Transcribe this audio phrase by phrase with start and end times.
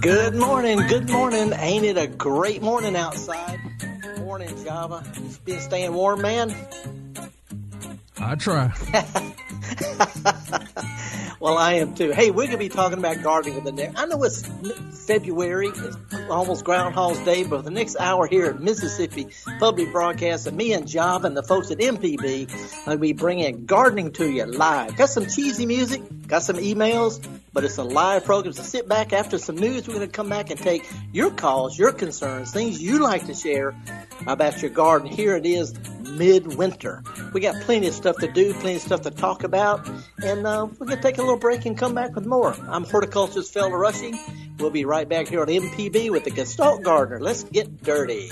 [0.00, 1.52] Good morning, good morning.
[1.54, 3.58] Ain't it a great morning outside?
[4.20, 5.02] Morning, Java.
[5.16, 6.54] You been staying warm, man?
[8.16, 8.72] I try.
[11.40, 12.12] well, I am too.
[12.12, 13.98] Hey, we're gonna be talking about gardening with the next.
[13.98, 14.42] I know it's
[15.06, 15.96] February, it's
[16.28, 19.28] almost Groundhog's Day, but the next hour here at Mississippi
[19.58, 23.66] Public Broadcast, and me and Java and the folks at MPB, uh, will be bringing
[23.66, 24.96] gardening to you live.
[24.96, 28.52] Got some cheesy music, got some emails, but it's a live program.
[28.52, 29.88] So sit back after some news.
[29.88, 33.34] We're going to come back and take your calls, your concerns, things you like to
[33.34, 33.74] share
[34.26, 35.08] about your garden.
[35.08, 35.72] Here it is
[36.16, 37.02] midwinter.
[37.32, 39.88] We got plenty of stuff to do, plenty of stuff to talk about,
[40.22, 42.54] and uh, we're going to take a little break and come back with more.
[42.68, 44.18] I'm horticulturist Felder Rushing.
[44.58, 47.20] We'll be right back here on MPB with the Gestalt Gardener.
[47.20, 48.30] Let's get dirty.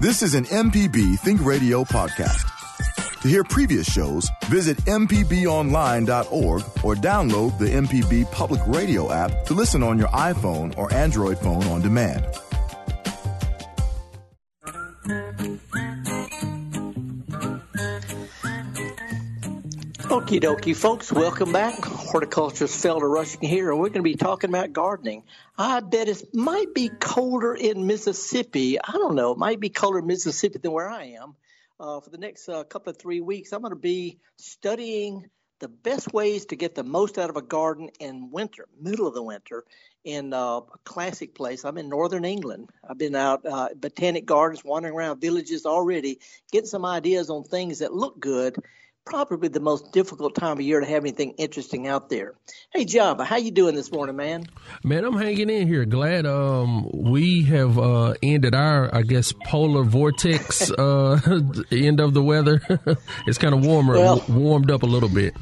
[0.00, 2.61] This is an MPB Think Radio podcast.
[3.22, 9.84] To hear previous shows, visit MPBOnline.org or download the MPB Public Radio app to listen
[9.84, 12.24] on your iPhone or Android phone on demand.
[20.10, 21.12] Okie dokie, folks.
[21.12, 21.84] Welcome back.
[21.84, 25.22] Horticulturist Felder Rushing here, and we're going to be talking about gardening.
[25.56, 28.80] I bet it might be colder in Mississippi.
[28.80, 29.30] I don't know.
[29.30, 31.36] It might be colder in Mississippi than where I am
[31.82, 35.68] uh, for the next uh, couple of three weeks, I'm going to be studying the
[35.68, 39.22] best ways to get the most out of a garden in winter, middle of the
[39.22, 39.64] winter,
[40.04, 41.64] in uh, a classic place.
[41.64, 42.70] I'm in northern England.
[42.88, 46.20] I've been out uh, botanic gardens, wandering around villages already,
[46.52, 48.56] getting some ideas on things that look good
[49.04, 52.34] probably the most difficult time of year to have anything interesting out there.
[52.70, 54.46] Hey Java, how you doing this morning, man?
[54.84, 55.84] Man, I'm hanging in here.
[55.84, 61.20] Glad um, we have uh, ended our, I guess, polar vortex uh,
[61.70, 62.62] end of the weather.
[63.26, 65.34] it's kind of warmer, well, warmed up a little bit.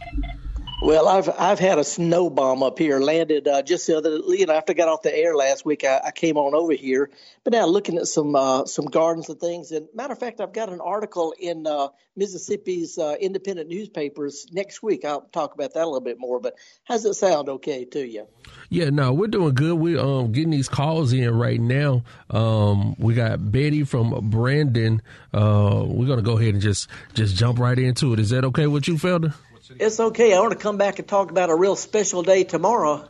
[0.83, 3.01] Well, I've I've had a snow bomb up here.
[3.01, 5.85] Landed uh, just the other, you know, after I got off the air last week,
[5.85, 7.11] I, I came on over here.
[7.45, 9.73] But now looking at some uh, some gardens and things.
[9.73, 14.83] And matter of fact, I've got an article in uh, Mississippi's uh, independent newspapers next
[14.83, 15.05] week.
[15.05, 16.41] I'll talk about that a little bit more.
[16.41, 16.55] But
[16.85, 17.51] how's it sound?
[17.51, 18.27] Okay to you?
[18.71, 19.75] Yeah, no, we're doing good.
[19.75, 22.05] We're um, getting these calls in right now.
[22.31, 25.03] Um, we got Betty from Brandon.
[25.35, 28.19] Uh, we're gonna go ahead and just just jump right into it.
[28.19, 29.35] Is that okay with you, Felder?
[29.79, 30.35] It's okay.
[30.35, 33.09] I want to come back and talk about a real special day tomorrow.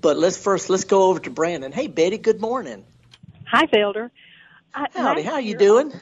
[0.00, 1.72] But let's first let's go over to Brandon.
[1.72, 2.84] Hey Betty, good morning.
[3.46, 4.10] Hi Felder.
[4.72, 5.92] Howdy, how are you doing?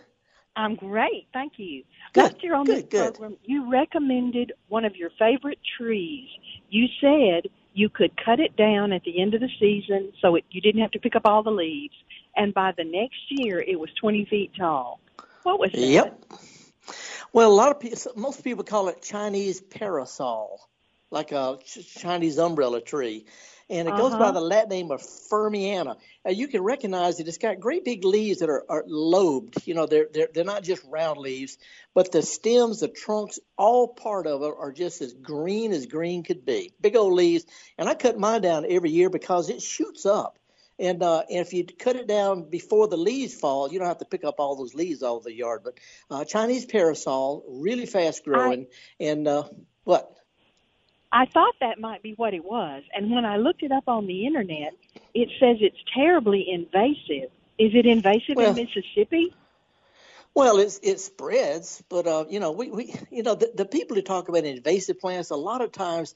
[0.56, 1.84] I'm great, thank you.
[2.12, 3.14] Good, Last year on good, this good.
[3.14, 6.28] program, you recommended one of your favorite trees.
[6.68, 10.44] You said you could cut it down at the end of the season so it,
[10.50, 11.94] you didn't have to pick up all the leaves.
[12.36, 15.00] And by the next year, it was 20 feet tall.
[15.42, 15.80] What was that?
[15.80, 16.24] Yep.
[17.32, 20.68] Well, a lot of people, most people call it Chinese parasol,
[21.10, 23.26] like a ch- Chinese umbrella tree.
[23.70, 24.32] And it goes by Uh-huh.
[24.32, 25.96] the Latin name of Firmiana.
[26.28, 27.28] You can recognize it.
[27.28, 29.66] It's got great big leaves that are, are lobed.
[29.66, 31.56] You know, they're, they're they're not just round leaves,
[31.94, 36.24] but the stems, the trunks, all part of it are just as green as green
[36.24, 36.74] could be.
[36.82, 37.46] Big old leaves.
[37.78, 40.38] And I cut mine down every year because it shoots up.
[40.82, 43.98] And, uh, and if you cut it down before the leaves fall, you don't have
[43.98, 45.62] to pick up all those leaves all over the yard.
[45.62, 45.78] But
[46.10, 48.66] uh, Chinese parasol, really fast growing.
[48.98, 49.44] And uh,
[49.84, 50.12] what?
[51.12, 52.82] I thought that might be what it was.
[52.92, 54.72] And when I looked it up on the internet,
[55.14, 57.30] it says it's terribly invasive.
[57.58, 59.32] Is it invasive Well- in Mississippi?
[60.34, 63.96] Well, it's it spreads, but uh, you know, we, we you know the, the people
[63.96, 66.14] who talk about invasive plants a lot of times,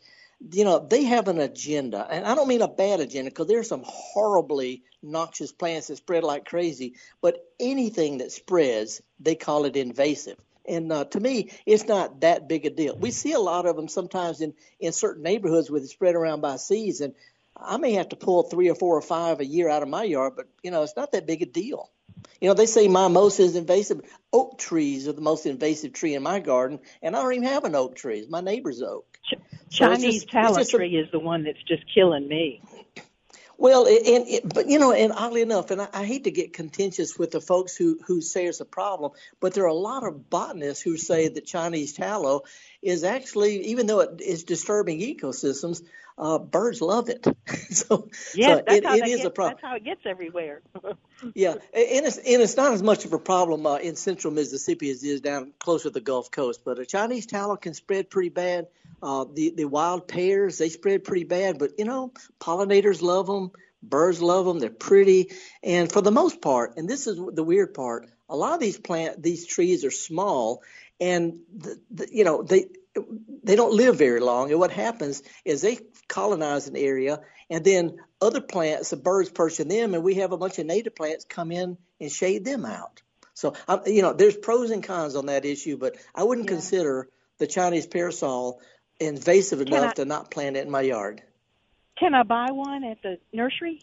[0.53, 3.69] you know, they have an agenda, and I don't mean a bad agenda because there's
[3.69, 9.77] some horribly noxious plants that spread like crazy, but anything that spreads, they call it
[9.77, 10.37] invasive.
[10.69, 12.97] And uh, to me, it's not that big a deal.
[12.97, 16.41] We see a lot of them sometimes in in certain neighborhoods where they spread around
[16.41, 17.15] by seeds, and
[17.57, 20.05] I may have to pull three or four or five a year out of my
[20.05, 21.91] yard, but you know, it's not that big a deal.
[22.41, 24.01] You know, they say mimosa is invasive.
[24.33, 27.65] Oak trees are the most invasive tree in my garden, and I don't even have
[27.65, 28.19] an oak tree.
[28.21, 29.16] It's my neighbor's oak.
[29.29, 29.37] So
[29.67, 32.63] it's Chinese just- it's tallow a- tree is the one that's just killing me.
[33.59, 36.53] Well, it, and but you know, and oddly enough, and I, I hate to get
[36.53, 40.05] contentious with the folks who who say it's a problem, but there are a lot
[40.05, 42.43] of botanists who say that Chinese tallow
[42.83, 45.83] is actually, even though it is disturbing ecosystems,
[46.19, 47.25] uh, birds love it.
[47.71, 49.57] so, Yes, so that's it, how it get, a problem.
[49.57, 50.63] That's how it gets everywhere.
[51.35, 54.91] Yeah, and it's and it's not as much of a problem uh, in central Mississippi
[54.91, 56.61] as it is down closer to the Gulf Coast.
[56.63, 58.67] But a Chinese tallow can spread pretty bad.
[59.03, 63.51] Uh, the the wild pears they spread pretty bad, but you know pollinators love them,
[63.83, 64.59] birds love them.
[64.59, 65.33] They're pretty,
[65.63, 68.79] and for the most part, and this is the weird part, a lot of these
[68.79, 70.63] plant these trees are small,
[71.01, 72.67] and the, the, you know they
[73.43, 74.51] they don't live very long.
[74.51, 75.79] And what happens is they
[76.09, 77.21] colonize an area,
[77.51, 80.67] and then other plants, the birds perch in them, and we have a bunch of
[80.67, 83.03] native plants come in and shade them out.
[83.35, 86.55] So, um, you know, there's pros and cons on that issue, but I wouldn't yeah.
[86.55, 88.61] consider the Chinese parasol
[89.01, 91.23] invasive enough I, to not plant it in my yard.
[91.99, 93.83] Can I buy one at the nursery?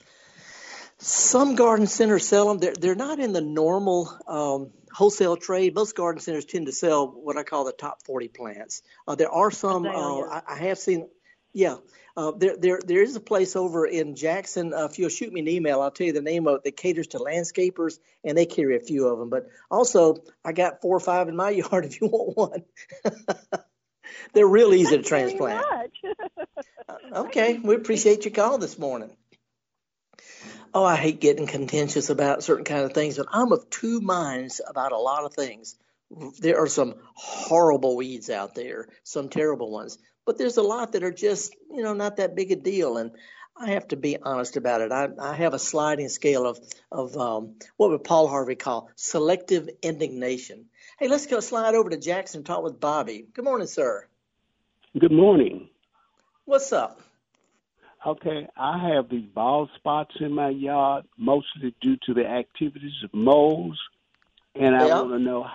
[1.00, 2.60] Some garden centers sell them.
[2.60, 5.75] They're they're not in the normal um, wholesale trade.
[5.75, 8.83] Most garden centers tend to sell what I call the top 40 plants.
[9.07, 9.86] Uh, there are some.
[9.86, 11.10] Uh, I, I have seen.
[11.51, 11.77] Yeah,
[12.15, 14.74] uh, there there there is a place over in Jackson.
[14.74, 16.63] Uh, if you'll shoot me an email, I'll tell you the name of it.
[16.63, 19.30] That caters to landscapers, and they carry a few of them.
[19.30, 21.86] But also, I got four or five in my yard.
[21.86, 22.63] If you want one,
[24.33, 25.65] they're real easy to transplant.
[26.89, 29.09] Uh, okay, we appreciate your call this morning.
[30.73, 34.59] Oh, I hate getting contentious about certain kind of things, but I'm of two minds
[34.67, 35.77] about a lot of things.
[36.39, 41.03] There are some horrible weeds out there, some terrible ones but there's a lot that
[41.03, 43.11] are just you know not that big a deal and
[43.55, 44.91] I have to be honest about it.
[44.91, 46.59] I, I have a sliding scale of
[46.91, 50.65] of um, what would Paul Harvey call selective indignation.
[50.97, 53.27] Hey, let's go slide over to Jackson and talk with Bobby.
[53.31, 54.07] Good morning, sir.
[54.99, 55.69] Good morning.
[56.45, 57.01] What's up?
[58.05, 63.11] Okay, I have these bald spots in my yard, mostly due to the activities of
[63.11, 63.79] moles,
[64.53, 65.01] and I yeah.
[65.01, 65.47] want to know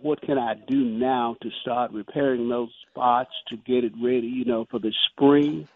[0.00, 4.44] what can I do now to start repairing those spots to get it ready, you
[4.44, 5.66] know, for the spring?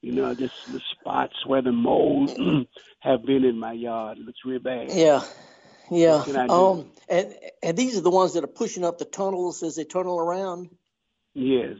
[0.00, 2.32] You know, just the spots where the moles
[3.00, 4.18] have been in my yard.
[4.18, 4.92] It looks real bad.
[4.92, 5.24] Yeah.
[5.90, 6.24] Yeah.
[6.48, 9.84] Um and and these are the ones that are pushing up the tunnels as they
[9.84, 10.70] tunnel around?
[11.34, 11.76] Yes.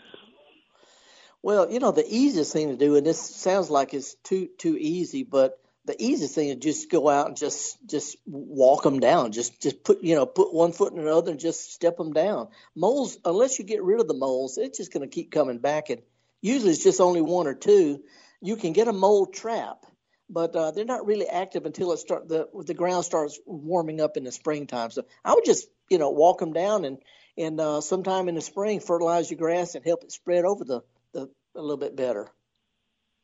[1.42, 4.76] Well, you know, the easiest thing to do, and this sounds like it's too too
[4.78, 9.32] easy, but the easiest thing is just go out and just just walk them down.
[9.32, 12.48] Just just put you know put one foot in another and just step them down.
[12.76, 15.90] Moles, unless you get rid of the moles, it's just going to keep coming back.
[15.90, 16.02] And
[16.40, 18.02] usually it's just only one or two.
[18.40, 19.84] You can get a mole trap,
[20.30, 24.16] but uh, they're not really active until it start the the ground starts warming up
[24.16, 24.92] in the springtime.
[24.92, 26.98] So I would just you know walk them down and
[27.36, 30.82] and uh, sometime in the spring fertilize your grass and help it spread over the,
[31.12, 32.28] the a little bit better.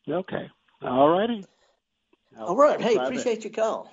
[0.08, 0.50] Okay.
[0.82, 1.44] All righty.
[2.38, 2.80] All right.
[2.80, 3.90] Hey, appreciate your call.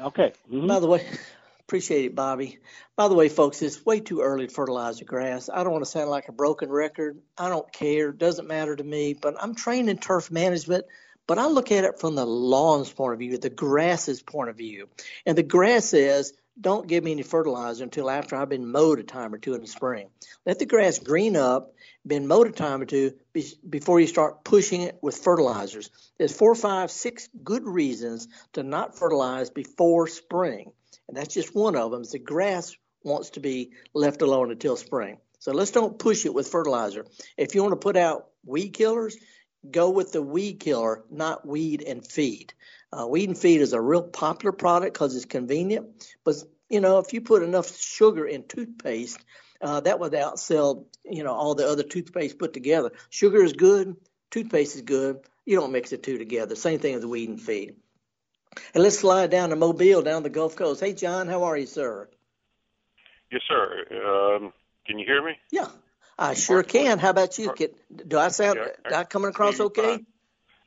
[0.00, 0.32] Okay.
[0.50, 0.66] Mm-hmm.
[0.66, 1.06] By the way,
[1.60, 2.58] appreciate it, Bobby.
[2.96, 5.48] By the way, folks, it's way too early to fertilize the grass.
[5.52, 7.20] I don't want to sound like a broken record.
[7.38, 8.10] I don't care.
[8.10, 9.14] It doesn't matter to me.
[9.14, 10.86] But I'm trained in turf management.
[11.26, 14.56] But I look at it from the lawn's point of view, the grass's point of
[14.56, 14.88] view.
[15.24, 19.02] And the grass says, don't give me any fertilizer until after I've been mowed a
[19.02, 20.08] time or two in the spring.
[20.44, 21.73] Let the grass green up
[22.06, 23.14] been mowed a time or two
[23.68, 25.90] before you start pushing it with fertilizers.
[26.18, 30.72] There's four, five, six good reasons to not fertilize before spring.
[31.08, 32.04] And that's just one of them.
[32.04, 35.18] The grass wants to be left alone until spring.
[35.38, 37.06] So let's don't push it with fertilizer.
[37.36, 39.16] If you want to put out weed killers,
[39.70, 42.54] go with the weed killer, not weed and feed.
[42.92, 45.86] Uh, weed and feed is a real popular product because it's convenient.
[46.24, 46.36] But
[46.68, 49.18] you know, if you put enough sugar in toothpaste,
[49.64, 52.92] uh, that would outsell you know all the other toothpaste put together.
[53.10, 53.96] Sugar is good,
[54.30, 55.20] toothpaste is good.
[55.46, 56.54] You don't mix the two together.
[56.54, 57.74] Same thing as the weed and feed.
[58.72, 60.80] And let's slide down to Mobile, down the Gulf Coast.
[60.80, 62.08] Hey, John, how are you, sir?
[63.32, 63.84] Yes, sir.
[63.90, 64.52] Um,
[64.86, 65.32] can you hear me?
[65.50, 65.68] Yeah,
[66.18, 66.98] I sure can.
[66.98, 67.52] How about you?
[67.52, 67.70] Can,
[68.06, 68.60] do I sound?
[68.88, 69.96] Yeah, I coming across okay?
[69.96, 70.06] Fine.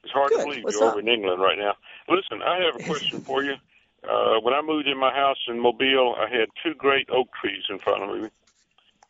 [0.03, 0.39] It's hard Good.
[0.39, 0.93] to believe What's you're up?
[0.93, 1.73] over in England right now.
[2.09, 3.55] Listen, I have a question for you.
[4.03, 7.63] Uh, when I moved in my house in Mobile, I had two great oak trees
[7.69, 8.29] in front of me.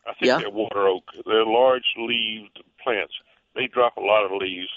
[0.08, 0.38] I think yeah.
[0.38, 1.04] they're water oak.
[1.26, 3.14] They're large leaved plants.
[3.54, 4.70] They drop a lot of leaves,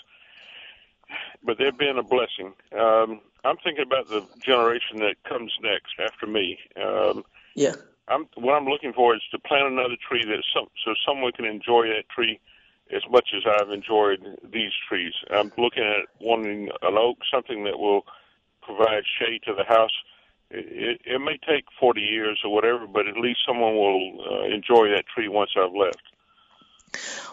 [1.44, 2.54] but they've been a blessing.
[2.78, 6.60] Um, I'm thinking about the generation that comes next after me.
[6.76, 7.24] Um,
[7.56, 7.76] yeah.
[8.08, 11.46] I'm, what I'm looking for is to plant another tree that some, so someone can
[11.46, 12.40] enjoy that tree
[12.94, 14.20] as much as I've enjoyed
[14.52, 15.14] these trees.
[15.30, 18.06] I'm looking at wanting an oak, something that will
[18.62, 19.94] provide shade to the house
[20.54, 24.90] it, it may take 40 years or whatever, but at least someone will uh, enjoy
[24.90, 26.02] that tree once I've left.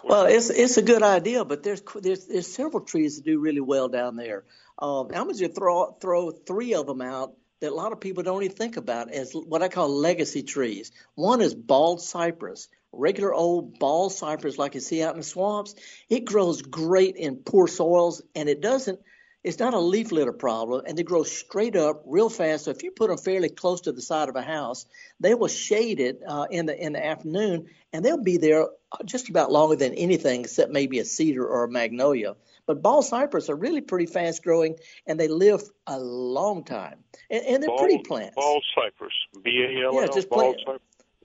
[0.03, 3.59] Well, it's it's a good idea, but there's there's there's several trees that do really
[3.59, 4.45] well down there.
[4.77, 8.23] Um, I'm going to throw throw three of them out that a lot of people
[8.23, 10.91] don't even think about as what I call legacy trees.
[11.15, 15.75] One is bald cypress, regular old bald cypress like you see out in the swamps.
[16.07, 18.99] It grows great in poor soils, and it doesn't
[19.43, 22.65] it's not a leaf litter problem, and they grow straight up real fast.
[22.65, 24.85] So if you put them fairly close to the side of a house,
[25.19, 28.67] they will shade it uh, in the in the afternoon, and they'll be there
[29.05, 32.35] just about longer than anything except maybe a cedar or a magnolia.
[32.65, 34.75] But bald cypress are really pretty fast growing,
[35.07, 38.35] and they live a long time, and, and they're bald, pretty plants.
[38.35, 40.01] Bald cypress, B A L L.
[40.01, 40.81] Yeah, just bald cypress.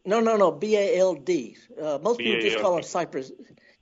[0.07, 1.57] No, no, no, B A L D.
[1.81, 2.25] Uh, most B-A-L-D.
[2.25, 3.33] people just call them cypress.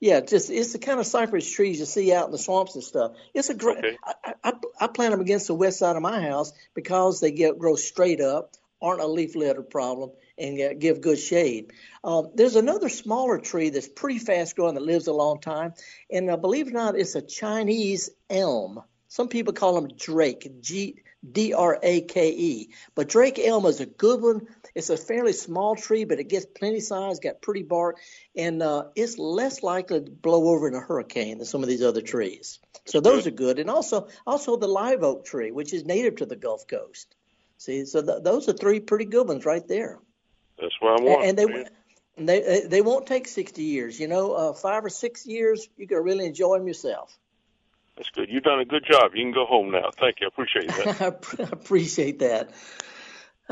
[0.02, 2.82] Yeah, just it's the kind of cypress trees you see out in the swamps and
[2.82, 3.12] stuff.
[3.34, 3.78] It's a great.
[3.78, 3.96] Okay.
[4.04, 7.56] I, I, I plant them against the west side of my house because they get
[7.56, 8.50] grow straight up,
[8.82, 11.72] aren't a leaf litter problem, and give good shade.
[12.02, 15.72] Uh, there's another smaller tree that's pretty fast growing that lives a long time,
[16.10, 18.82] and uh, believe it or not, it's a Chinese elm.
[19.06, 20.96] Some people call them Drake, G
[21.30, 22.70] D R A K E.
[22.96, 24.48] But Drake elm is a good one.
[24.74, 27.98] It's a fairly small tree, but it gets plenty size, got pretty bark,
[28.34, 31.82] and uh, it's less likely to blow over in a hurricane than some of these
[31.82, 32.58] other trees.
[32.86, 36.26] So those are good, and also also the live oak tree, which is native to
[36.26, 37.14] the Gulf Coast.
[37.58, 40.00] See, so th- those are three pretty good ones right there.
[40.58, 41.24] That's what I want.
[41.26, 41.66] And, they
[42.16, 44.00] and they they won't take sixty years.
[44.00, 47.16] You know, uh, five or six years, you can really enjoy them yourself.
[47.96, 48.30] That's good.
[48.30, 49.12] You've done a good job.
[49.14, 49.90] You can go home now.
[49.98, 50.26] Thank you.
[50.26, 51.00] I appreciate that.
[51.38, 52.50] I appreciate that.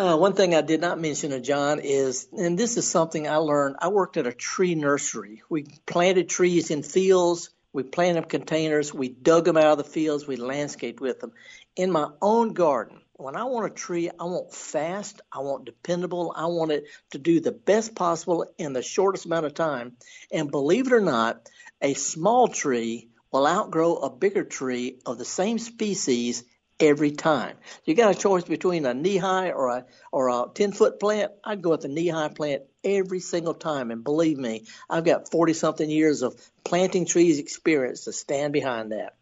[0.00, 3.37] Uh, one thing I did not mention, to John, is, and this is something I
[3.37, 3.76] learned.
[3.80, 5.42] I worked at a tree nursery.
[5.50, 7.50] We planted trees in fields.
[7.75, 8.95] We planted containers.
[8.95, 10.26] We dug them out of the fields.
[10.26, 11.33] We landscaped with them.
[11.76, 16.33] In my own garden, when I want a tree, I want fast, I want dependable,
[16.35, 19.99] I want it to do the best possible in the shortest amount of time.
[20.33, 21.47] And believe it or not,
[21.83, 26.42] a small tree will outgrow a bigger tree of the same species
[26.80, 27.56] every time.
[27.84, 31.32] You got a choice between a knee high or a or a ten foot plant.
[31.44, 33.90] I'd go with the knee high plant every single time.
[33.90, 36.34] And believe me, I've got forty something years of
[36.64, 39.14] planting trees experience to stand behind that.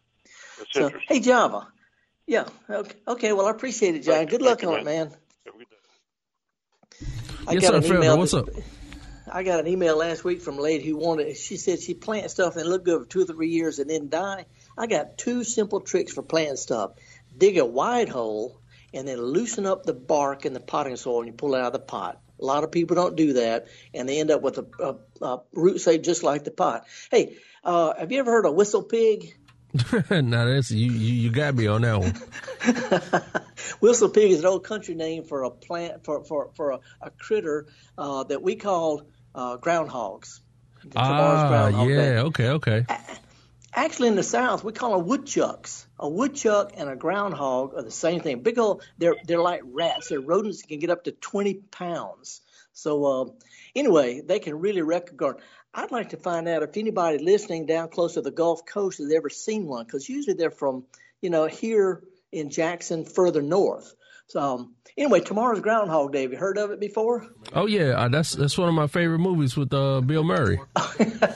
[0.57, 1.67] That's so, hey Java,
[2.25, 3.33] yeah, okay, okay.
[3.33, 4.25] Well, I appreciate it, John.
[4.25, 5.11] Good luck on it, man.
[7.47, 8.17] I yes, sir, Phil.
[8.17, 8.49] What's up?
[9.31, 11.37] I got an email last week from a lady who wanted.
[11.37, 14.09] She said she plant stuff and look good for two or three years and then
[14.09, 14.45] die.
[14.77, 16.91] I got two simple tricks for planting stuff:
[17.39, 18.59] dig a wide hole
[18.93, 21.67] and then loosen up the bark in the potting soil and you pull it out
[21.67, 22.21] of the pot.
[22.41, 25.41] A lot of people don't do that, and they end up with a, a, a
[25.51, 26.85] root say just like the pot.
[27.11, 29.35] Hey, uh, have you ever heard of whistle pig?
[30.09, 31.13] now that's you, you.
[31.13, 33.41] You got me on that one.
[33.79, 37.11] Whistle pig is an old country name for a plant for for for a, a
[37.11, 37.67] critter
[37.97, 39.03] uh, that we call
[39.35, 40.39] uh, groundhogs.
[40.95, 42.23] Ah, groundhog yeah.
[42.23, 42.85] Okay, okay.
[43.73, 45.87] Actually, in the South, we call them woodchucks.
[45.99, 48.41] A woodchuck and a groundhog are the same thing.
[48.41, 48.83] Big old.
[48.97, 50.09] They're they're like rats.
[50.09, 52.41] They're rodents that can get up to twenty pounds.
[52.73, 53.25] So uh,
[53.75, 55.41] anyway, they can really wreck a garden.
[55.73, 59.11] I'd like to find out if anybody listening down close to the Gulf Coast has
[59.11, 60.85] ever seen one, because usually they're from,
[61.21, 63.93] you know, here in Jackson, further north.
[64.29, 66.21] So um, anyway, tomorrow's Groundhog Day.
[66.21, 67.25] Have you heard of it before?
[67.51, 70.59] Oh yeah, uh, that's that's one of my favorite movies with uh, Bill Murray.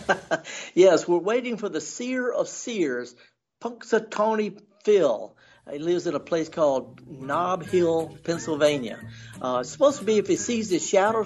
[0.75, 3.15] yes, we're waiting for the seer of seers,
[3.63, 5.35] Punxsutawney Phil.
[5.71, 8.99] He lives in a place called Knob Hill, Pennsylvania.
[9.41, 11.25] Uh, it's supposed to be if he sees his shadow,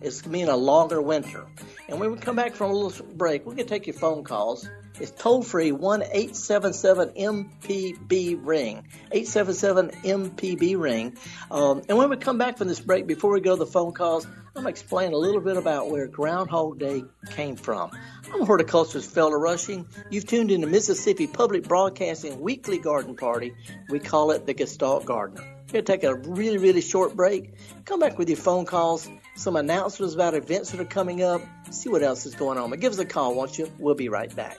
[0.00, 1.46] it's going to mean a longer winter.
[1.88, 4.68] And when we come back from a little break, we can take your phone calls.
[5.00, 8.86] It's toll free 1 877 MPB ring.
[9.10, 11.16] 877 MPB ring.
[11.50, 13.92] Um, and when we come back from this break, before we go to the phone
[13.92, 17.90] calls, I'm going to explain a little bit about where Groundhog Day came from.
[18.32, 19.86] I'm horticulturist Felder Rushing.
[20.10, 23.54] You've tuned in to Mississippi Public Broadcasting Weekly Garden Party.
[23.88, 25.42] We call it the Gestalt Gardener.
[25.42, 27.54] We're going to take a really, really short break.
[27.86, 31.40] Come back with your phone calls, some announcements about events that are coming up,
[31.70, 32.68] see what else is going on.
[32.68, 33.70] But give us a call, won't you?
[33.78, 34.58] We'll be right back.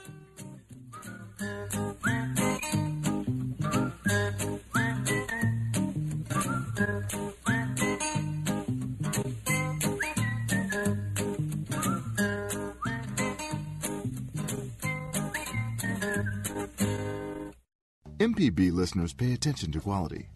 [18.22, 20.28] MPB listeners pay attention to quality.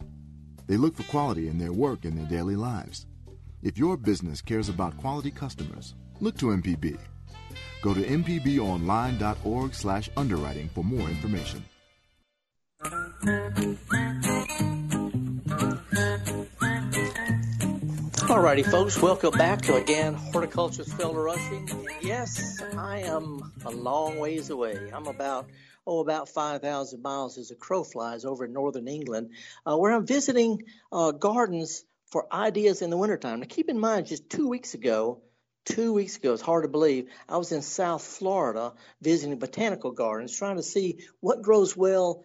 [0.67, 3.07] They look for quality in their work and their daily lives.
[3.63, 6.99] If your business cares about quality customers, look to MPB.
[7.83, 11.65] Go to mpbonline.org/underwriting for more information.
[18.27, 21.71] Alrighty, folks, welcome back to again Horticulturist Felder Rushing.
[22.03, 24.91] Yes, I am a long ways away.
[24.93, 25.47] I'm about
[25.87, 29.31] oh, about 5,000 miles as a crow flies over in northern England,
[29.65, 33.41] uh, where I'm visiting uh, gardens for ideas in the wintertime.
[33.41, 35.23] Now, keep in mind, just two weeks ago,
[35.65, 40.37] two weeks ago, it's hard to believe, I was in South Florida visiting botanical gardens,
[40.37, 42.25] trying to see what grows well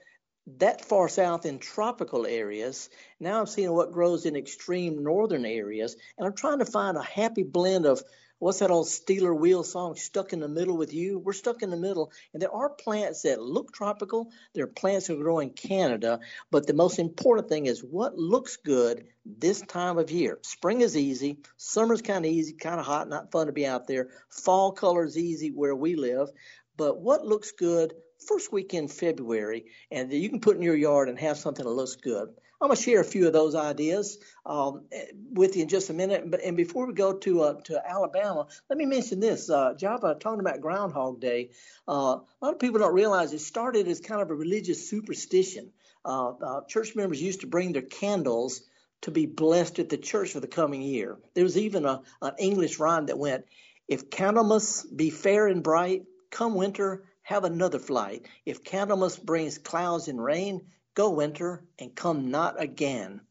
[0.58, 2.90] that far south in tropical areas.
[3.20, 7.04] Now I'm seeing what grows in extreme northern areas, and I'm trying to find a
[7.04, 8.02] happy blend of
[8.42, 11.20] what's that old Steeler Wheel song, Stuck in the Middle with You?
[11.20, 12.12] We're stuck in the middle.
[12.34, 14.32] And there are plants that look tropical.
[14.56, 16.20] There are plants that grow in Canada.
[16.50, 20.40] But the most important thing is what looks good this time of year.
[20.42, 21.38] Spring is easy.
[21.58, 24.10] Summer's kind of easy, kind of hot, not fun to be out there.
[24.30, 26.30] Fall color is easy where we live.
[26.78, 27.94] but what looks good
[28.28, 31.72] first week in February, and you can put in your yard and have something that
[31.72, 32.30] looks good.
[32.62, 34.84] I'm going to share a few of those ideas um,
[35.34, 36.30] with you in just a minute.
[36.30, 39.50] But and before we go to uh, to Alabama, let me mention this.
[39.50, 41.50] Uh, Java talking about Groundhog Day.
[41.88, 45.72] Uh, a lot of people don't realize it started as kind of a religious superstition.
[46.06, 48.62] Uh, uh, church members used to bring their candles
[49.02, 51.18] to be blessed at the church for the coming year.
[51.34, 53.46] There was even a, an English rhyme that went,
[53.88, 58.26] "If Candlemas be fair and bright, come winter." Have another flight.
[58.46, 60.62] If Candlemas brings clouds and rain,
[60.94, 63.22] Go winter and come not again.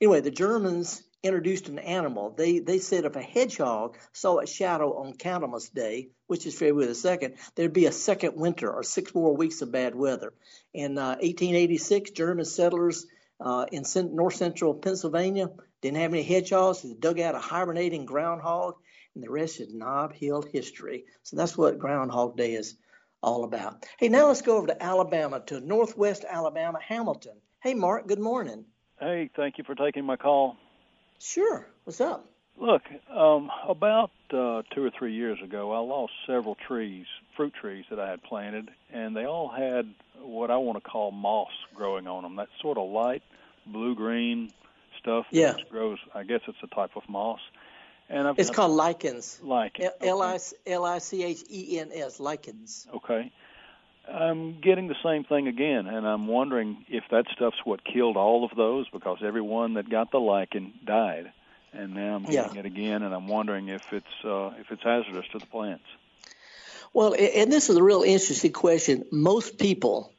[0.00, 2.30] Anyway, the Germans introduced an animal.
[2.30, 6.86] They they said if a hedgehog saw a shadow on Candlemas Day, which is February
[6.86, 10.32] the second, there'd be a second winter or six more weeks of bad weather.
[10.74, 13.06] In uh, 1886, German settlers
[13.40, 15.50] uh, in north central Pennsylvania
[15.82, 16.80] didn't have any hedgehogs.
[16.80, 18.74] So they dug out a hibernating groundhog,
[19.14, 21.04] and the rest is knob hill history.
[21.22, 22.76] So that's what Groundhog Day is
[23.26, 23.84] all about.
[23.98, 27.34] Hey, now let's go over to Alabama, to Northwest Alabama, Hamilton.
[27.60, 28.64] Hey, Mark, good morning.
[29.00, 30.56] Hey, thank you for taking my call.
[31.18, 31.66] Sure.
[31.84, 32.24] What's up?
[32.58, 37.04] Look, um, about uh, two or three years ago, I lost several trees,
[37.36, 41.10] fruit trees that I had planted, and they all had what I want to call
[41.10, 42.36] moss growing on them.
[42.36, 43.22] That sort of light
[43.66, 44.52] blue green
[45.00, 45.52] stuff yeah.
[45.52, 45.98] that grows.
[46.14, 47.40] I guess it's a type of moss.
[48.08, 49.40] And I've, it's called lichens.
[49.42, 49.90] Lichens.
[50.00, 52.20] L I L I C H E N S.
[52.20, 52.86] Lichens.
[52.94, 53.32] Okay.
[54.08, 58.44] I'm getting the same thing again, and I'm wondering if that stuff's what killed all
[58.44, 61.32] of those because everyone that got the lichen died,
[61.72, 62.60] and now I'm getting yeah.
[62.60, 65.84] it again, and I'm wondering if it's uh, if it's hazardous to the plants.
[66.92, 69.04] Well, and this is a real interesting question.
[69.10, 70.12] Most people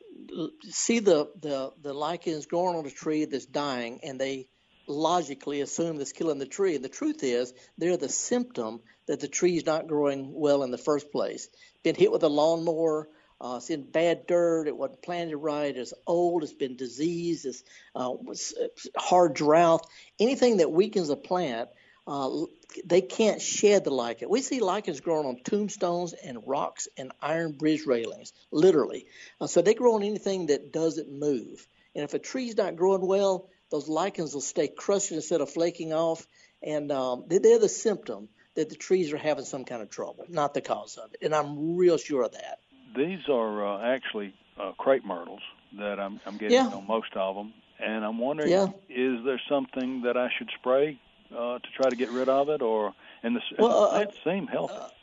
[0.69, 4.47] see the the the lichens growing on a tree that's dying, and they
[4.87, 6.75] logically assume that's killing the tree.
[6.75, 10.77] And the truth is, they're the symptom that the tree's not growing well in the
[10.77, 11.49] first place.
[11.83, 15.93] Been hit with a lawnmower, uh, it's in bad dirt, it wasn't planted right, it's
[16.07, 17.63] old, it's been diseased, it's
[17.95, 18.13] uh,
[18.97, 19.85] hard drought.
[20.19, 21.69] Anything that weakens a plant,
[22.07, 22.29] uh,
[22.85, 24.29] they can't shed the lichen.
[24.29, 29.05] We see lichens growing on tombstones and rocks and iron bridge railings, literally.
[29.39, 31.67] Uh, so they grow on anything that doesn't move.
[31.93, 35.93] And if a tree's not growing well, those lichens will stay crushed instead of flaking
[35.93, 36.25] off,
[36.61, 40.53] and um, they're the symptom that the trees are having some kind of trouble, not
[40.53, 41.23] the cause of it.
[41.23, 42.59] And I'm real sure of that.
[42.95, 45.41] These are uh, actually uh, crepe myrtles
[45.77, 46.67] that I'm, I'm getting yeah.
[46.67, 48.67] on most of them, and I'm wondering, yeah.
[48.89, 50.99] is there something that I should spray
[51.31, 54.29] uh, to try to get rid of it, or and the, well, the plants uh,
[54.29, 54.93] seem healthy.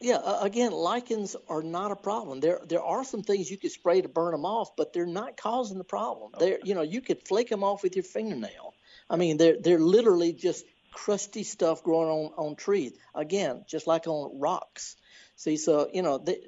[0.00, 2.40] Yeah, uh, again, lichens are not a problem.
[2.40, 5.36] There there are some things you could spray to burn them off, but they're not
[5.36, 6.32] causing the problem.
[6.34, 6.44] Okay.
[6.44, 8.74] They're you know you could flake them off with your fingernail.
[9.10, 12.92] I mean they're they're literally just crusty stuff growing on on trees.
[13.14, 14.96] Again, just like on rocks.
[15.36, 16.38] See, so you know, they,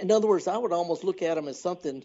[0.00, 2.04] in other words, I would almost look at them as something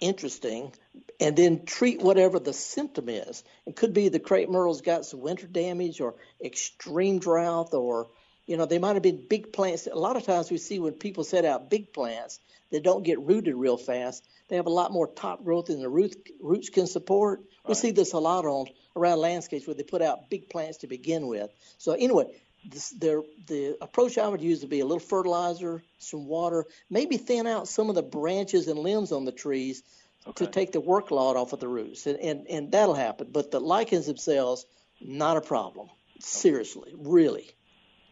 [0.00, 0.72] interesting,
[1.20, 3.44] and then treat whatever the symptom is.
[3.66, 8.08] It could be the crepe myrtle's got some winter damage or extreme drought or
[8.46, 9.86] you know, they might have been big plants.
[9.90, 13.20] A lot of times we see when people set out big plants that don't get
[13.20, 16.86] rooted real fast, they have a lot more top growth than the root, roots can
[16.86, 17.40] support.
[17.40, 17.68] Right.
[17.68, 20.86] We see this a lot on around landscapes where they put out big plants to
[20.86, 21.50] begin with.
[21.78, 22.26] So anyway,
[22.64, 27.46] this, the approach I would use would be a little fertilizer, some water, maybe thin
[27.46, 29.82] out some of the branches and limbs on the trees
[30.26, 30.44] okay.
[30.44, 33.28] to take the workload off of the roots, and, and and that'll happen.
[33.30, 34.64] But the lichens themselves,
[35.00, 35.88] not a problem.
[36.20, 37.50] Seriously, really.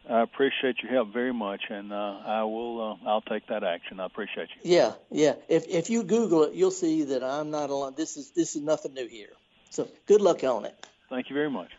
[0.09, 2.99] I appreciate your help very much, and uh, I will.
[3.05, 3.99] Uh, I'll take that action.
[3.99, 4.75] I appreciate you.
[4.75, 5.35] Yeah, yeah.
[5.47, 7.93] If if you Google it, you'll see that I'm not alone.
[7.95, 9.29] This is this is nothing new here.
[9.69, 10.75] So good luck on it.
[11.09, 11.69] Thank you very much.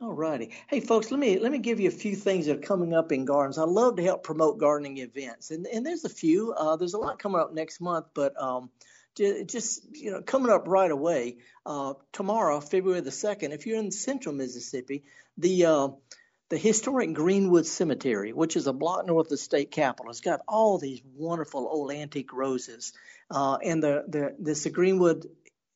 [0.00, 0.52] All righty.
[0.68, 3.10] Hey, folks, let me let me give you a few things that are coming up
[3.10, 3.58] in gardens.
[3.58, 6.52] I love to help promote gardening events, and and there's a few.
[6.52, 8.70] Uh, there's a lot coming up next month, but um,
[9.16, 11.38] just you know coming up right away.
[11.66, 15.02] Uh, tomorrow, February the second, if you're in Central Mississippi,
[15.36, 15.88] the uh,
[16.50, 20.10] the historic Greenwood Cemetery, which is a block north of the state capitol.
[20.10, 22.92] It's got all these wonderful old antique roses,
[23.30, 25.26] uh, and the the this Greenwood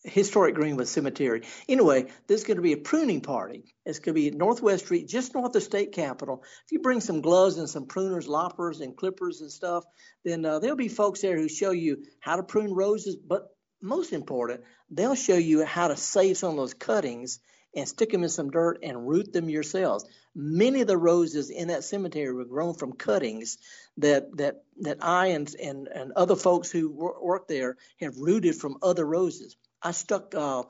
[0.03, 1.43] historic Greenwood Cemetery.
[1.69, 3.75] Anyway, there's going to be a pruning party.
[3.87, 6.43] It's going to be at Northwest Street, just north of the state capitol.
[6.67, 9.85] If you bring some gloves and some pruners, loppers, and clippers and stuff,
[10.25, 13.17] then uh, there'll be folks there who show you how to prune roses.
[13.17, 13.49] But
[13.81, 17.39] most important, they'll show you how to save some of those cuttings
[17.77, 20.05] and stick them in some dirt and root them yourselves.
[20.35, 23.59] Many of the roses in that cemetery were grown from cuttings
[23.99, 28.79] that that that I and and, and other folks who work there have rooted from
[28.83, 29.57] other roses.
[29.83, 30.65] I stuck uh,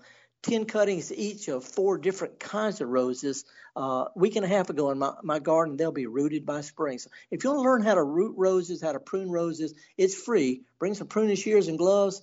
[0.45, 3.45] 10 cuttings each of four different kinds of roses.
[3.75, 6.99] Uh, week and a half ago in my, my garden, they'll be rooted by spring.
[6.99, 10.15] So if you want to learn how to root roses, how to prune roses, it's
[10.15, 10.63] free.
[10.79, 12.23] Bring some pruning shears and gloves.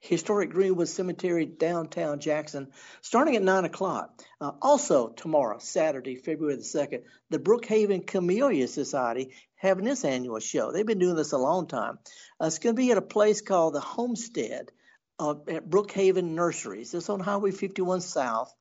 [0.00, 2.68] Historic Greenwood Cemetery, downtown Jackson,
[3.02, 4.18] starting at 9 o'clock.
[4.40, 10.72] Uh, also, tomorrow, Saturday, February the 2nd, the Brookhaven Camellia Society having this annual show.
[10.72, 11.98] They've been doing this a long time.
[12.40, 14.72] Uh, it's going to be at a place called the Homestead
[15.18, 16.94] uh, at Brookhaven Nurseries.
[16.94, 18.52] It's on Highway 51 South.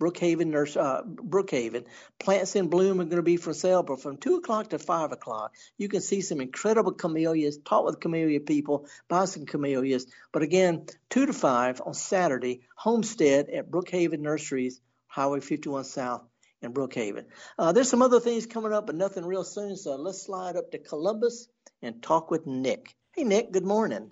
[0.00, 1.84] Brookhaven, Nurse, uh, Brookhaven.
[2.18, 5.12] Plants in bloom are going to be for sale, but from 2 o'clock to 5
[5.12, 10.06] o'clock, you can see some incredible camellias, talk with camellia people, buy some camellias.
[10.32, 16.22] But again, 2 to 5 on Saturday, Homestead at Brookhaven Nurseries, Highway 51 South
[16.62, 17.24] in Brookhaven.
[17.58, 20.70] Uh, there's some other things coming up, but nothing real soon, so let's slide up
[20.72, 21.48] to Columbus
[21.82, 22.94] and talk with Nick.
[23.14, 24.10] Hey, Nick, good morning.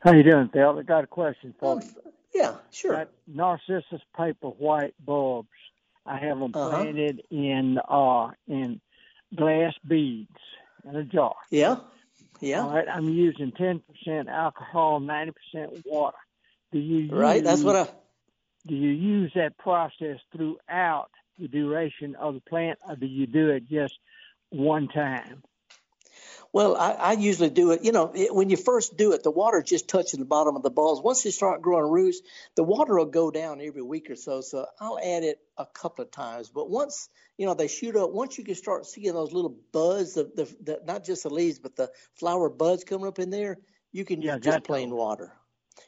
[0.00, 0.78] How you doing, Phil?
[0.78, 2.09] I got a question for oh, you.
[2.34, 2.92] Yeah, sure.
[2.92, 5.48] Got Narcissus paper white bulbs.
[6.06, 6.70] I have them uh-huh.
[6.70, 8.80] planted in uh in
[9.34, 10.28] glass beads
[10.84, 11.34] in a jar.
[11.50, 11.76] Yeah.
[12.40, 12.62] Yeah.
[12.62, 12.88] All right.
[12.88, 16.16] I'm using ten percent alcohol, ninety percent water.
[16.72, 17.42] Do you use, right?
[17.42, 17.88] That's what I.
[18.66, 23.50] Do you use that process throughout the duration of the plant, or do you do
[23.50, 23.98] it just
[24.50, 25.42] one time?
[26.52, 27.84] Well, I, I usually do it.
[27.84, 30.62] You know, it, when you first do it, the water just touches the bottom of
[30.62, 31.00] the bulbs.
[31.00, 32.20] Once they start growing roots,
[32.56, 34.40] the water will go down every week or so.
[34.40, 36.50] So I'll add it a couple of times.
[36.50, 37.08] But once
[37.38, 40.56] you know they shoot up, once you can start seeing those little buds, the, the,
[40.62, 43.58] the not just the leaves, but the flower buds coming up in there,
[43.92, 45.32] you can yeah, just plain water.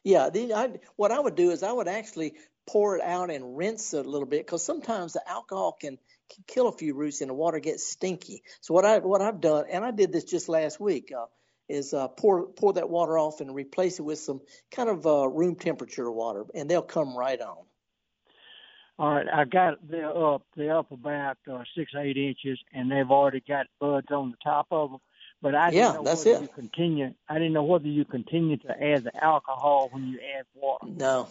[0.04, 2.34] Yeah, then I, what I would do is I would actually
[2.66, 5.98] pour it out and rinse it a little bit because sometimes the alcohol can
[6.46, 8.42] kill a few roots and the water gets stinky.
[8.60, 11.26] So what I what I've done, and I did this just last week, uh,
[11.68, 14.40] is uh, pour pour that water off and replace it with some
[14.70, 17.64] kind of uh, room temperature water, and they'll come right on.
[18.98, 20.42] All right, I got they're up.
[20.56, 24.66] They're up about uh, six eight inches, and they've already got buds on the top
[24.70, 25.00] of them.
[25.40, 26.42] But I didn't yeah, know that's whether it.
[26.42, 27.14] you continue.
[27.28, 30.86] I didn't know whether you continue to add the alcohol when you add water.
[30.86, 31.28] No,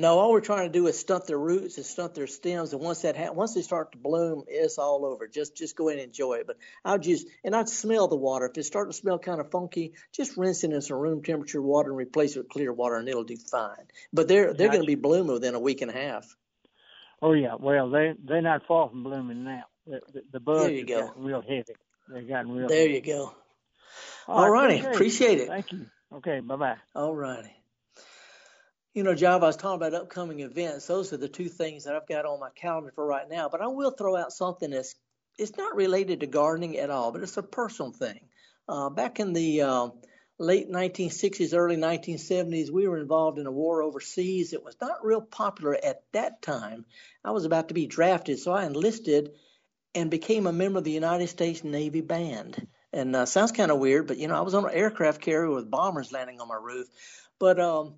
[0.00, 2.80] no, all we're trying to do is stunt their roots and stunt their stems, and
[2.80, 5.28] once that ha- once they start to bloom, it's all over.
[5.28, 6.46] Just just go ahead and enjoy it.
[6.46, 8.46] But I'll just and I'd smell the water.
[8.46, 11.60] If it's starting to smell kind of funky, just rinse it in some room temperature
[11.60, 13.88] water and replace it with clear water, and it'll do fine.
[14.10, 16.34] But they're they're going to be blooming within a week and a half.
[17.20, 19.64] Oh yeah, well they they're not far from blooming now.
[19.86, 21.12] The, the, the buds there you go.
[21.14, 21.64] real heavy.
[22.08, 22.68] They've gotten real.
[22.68, 22.94] There heavy.
[22.94, 23.34] you go.
[24.26, 25.48] All righty, appreciate, appreciate it.
[25.48, 25.86] Thank you.
[26.14, 26.76] Okay, bye bye.
[26.94, 27.59] All righty.
[28.92, 30.88] You know, Job, I was talking about upcoming events.
[30.88, 33.48] Those are the two things that I've got on my calendar for right now.
[33.48, 34.96] But I will throw out something that's
[35.38, 38.18] it's not related to gardening at all, but it's a personal thing.
[38.68, 39.88] Uh, back in the uh,
[40.38, 44.52] late 1960s, early 1970s, we were involved in a war overseas.
[44.52, 46.84] It was not real popular at that time.
[47.24, 49.30] I was about to be drafted, so I enlisted
[49.94, 52.66] and became a member of the United States Navy Band.
[52.92, 55.50] And uh, sounds kind of weird, but you know, I was on an aircraft carrier
[55.50, 56.88] with bombers landing on my roof.
[57.38, 57.94] But um,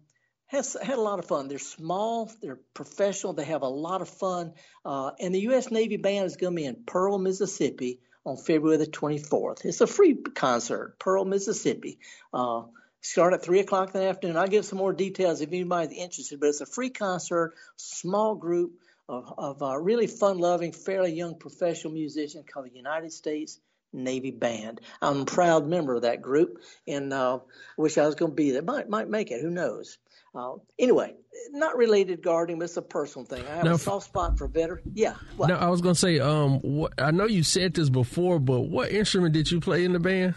[0.53, 1.49] has had a lot of fun.
[1.49, 4.53] They're small, they're professional, they have a lot of fun.
[4.85, 5.71] Uh, and the U.S.
[5.71, 9.65] Navy Band is going to be in Pearl, Mississippi on February the 24th.
[9.65, 11.99] It's a free concert, Pearl, Mississippi.
[12.35, 12.65] Uh,
[13.01, 14.37] start at 3 o'clock in the afternoon.
[14.37, 18.73] I'll give some more details if anybody's interested, but it's a free concert, small group
[19.09, 23.59] of, of uh, really fun loving, fairly young professional musicians called the United States
[23.95, 24.83] Navy Band.
[25.01, 27.39] I'm a proud member of that group and uh,
[27.79, 28.63] wish I was going to be there.
[28.63, 29.97] Might, might make it, who knows?
[30.35, 31.15] Uh, anyway,
[31.51, 33.45] not related gardening, but it's a personal thing.
[33.47, 34.93] I have now, a soft spot for veteran.
[34.95, 35.15] Yeah.
[35.37, 35.49] What?
[35.49, 38.61] Now I was going to say, um, what, I know you said this before, but
[38.61, 40.35] what instrument did you play in the band?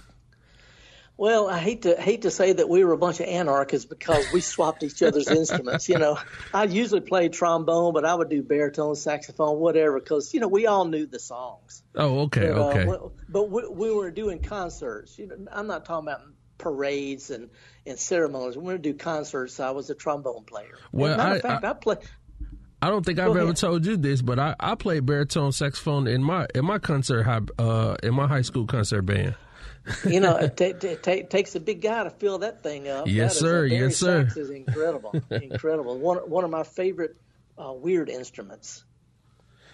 [1.17, 4.25] Well, I hate to hate to say that we were a bunch of anarchists because
[4.33, 5.87] we swapped each other's instruments.
[5.87, 6.17] You know,
[6.53, 10.67] I usually played trombone, but I would do baritone, saxophone, whatever, because you know we
[10.67, 11.83] all knew the songs.
[11.95, 12.89] Oh, okay, but, okay.
[12.89, 15.17] Uh, but we, we were doing concerts.
[15.17, 16.21] You know, I'm not talking about
[16.57, 17.49] parades and,
[17.85, 18.57] and ceremonies.
[18.57, 20.77] When we do concerts, I was a trombone player.
[20.91, 21.95] Well, matter I, of fact, I, I play.
[22.81, 26.23] I don't think I've ever told you this, but I, I played baritone saxophone in
[26.23, 27.25] my in my concert
[27.57, 29.35] uh, in my high school concert band.
[30.05, 33.07] you know, it, t- t- t- takes a big guy to fill that thing up.
[33.07, 33.65] Yes, sir.
[33.65, 34.25] yes, sir.
[34.25, 35.97] Sax is incredible, incredible.
[35.97, 37.15] One one of my favorite
[37.57, 38.83] uh, weird instruments.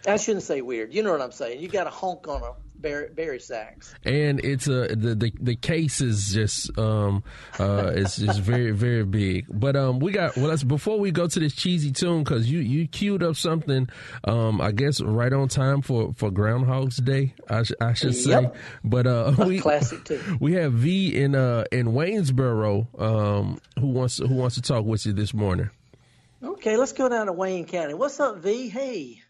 [0.08, 0.94] I shouldn't say weird.
[0.94, 1.62] You know what I'm saying.
[1.62, 3.94] You got a honk on a bari, sax.
[4.04, 7.24] And it's a the, the the case is just um
[7.60, 9.46] uh it's just very very big.
[9.50, 12.60] But um we got well let's before we go to this cheesy tune because you
[12.60, 13.90] you queued up something
[14.24, 18.32] um I guess right on time for for Groundhog's Day I, sh- I should say.
[18.32, 18.56] Yep.
[18.84, 20.22] But uh we classic too.
[20.40, 25.06] We have V in uh in Waynesboro um who wants who wants to talk with
[25.06, 25.70] you this morning.
[26.44, 27.94] Okay, let's go down to Wayne County.
[27.94, 28.68] What's up, V?
[28.70, 29.22] Hey.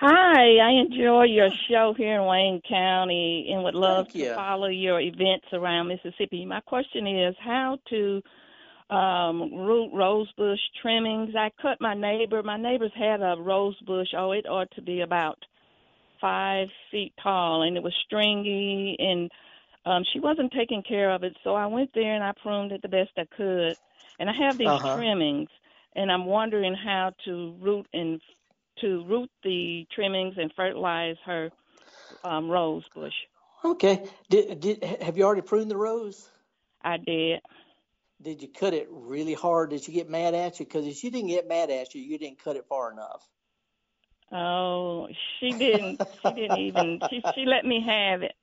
[0.00, 5.00] Hi, I enjoy your show here in Wayne County and would love to follow your
[5.00, 6.44] events around Mississippi.
[6.44, 8.22] My question is how to
[8.90, 11.34] um root rosebush trimmings.
[11.36, 12.44] I cut my neighbor.
[12.44, 14.14] My neighbor's had a rosebush.
[14.16, 15.36] Oh, it ought to be about
[16.20, 19.28] five feet tall, and it was stringy, and
[19.84, 21.36] um she wasn't taking care of it.
[21.42, 23.76] So I went there and I pruned it the best I could.
[24.20, 24.94] And I have these uh-huh.
[24.94, 25.48] trimmings,
[25.96, 28.20] and I'm wondering how to root and
[28.80, 31.50] to root the trimmings and fertilize her
[32.24, 33.12] um, rose bush.
[33.64, 34.04] Okay.
[34.30, 36.28] Did, did have you already pruned the rose?
[36.82, 37.40] I did.
[38.20, 39.70] Did you cut it really hard?
[39.70, 40.66] Did she get mad at you?
[40.66, 43.28] Because if she didn't get mad at you, you didn't cut it far enough.
[44.32, 46.00] Oh, she didn't.
[46.22, 47.00] she didn't even.
[47.10, 48.34] She she let me have it.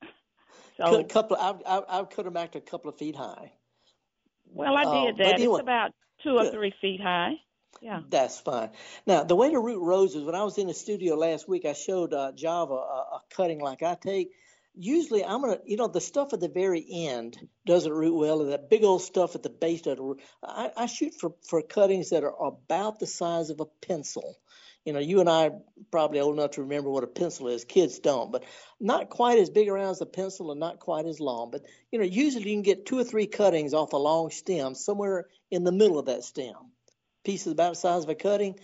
[0.78, 1.38] So cut a couple.
[1.38, 3.52] Of, I I I cut them back to a couple of feet high.
[4.52, 5.34] Well, I did uh, that.
[5.36, 5.92] Anyway, it's about
[6.24, 7.34] two or three feet high.
[7.82, 8.02] Yeah.
[8.10, 8.72] That's fine.
[9.06, 11.74] Now, the way to root roses, when I was in the studio last week, I
[11.74, 12.78] showed uh, Java a,
[13.16, 14.32] a cutting like I take.
[14.78, 18.52] Usually, I'm gonna, you know, the stuff at the very end doesn't root well, and
[18.52, 20.22] that big old stuff at the base doesn't root.
[20.44, 24.38] I, I shoot for for cuttings that are about the size of a pencil.
[24.84, 25.62] You know, you and I are
[25.92, 27.64] probably old enough to remember what a pencil is.
[27.64, 28.44] Kids don't, but
[28.80, 31.52] not quite as big around as a pencil and not quite as long.
[31.52, 31.62] But
[31.92, 35.28] you know, usually you can get two or three cuttings off a long stem somewhere
[35.50, 36.72] in the middle of that stem
[37.26, 38.56] pieces about the size of a cutting.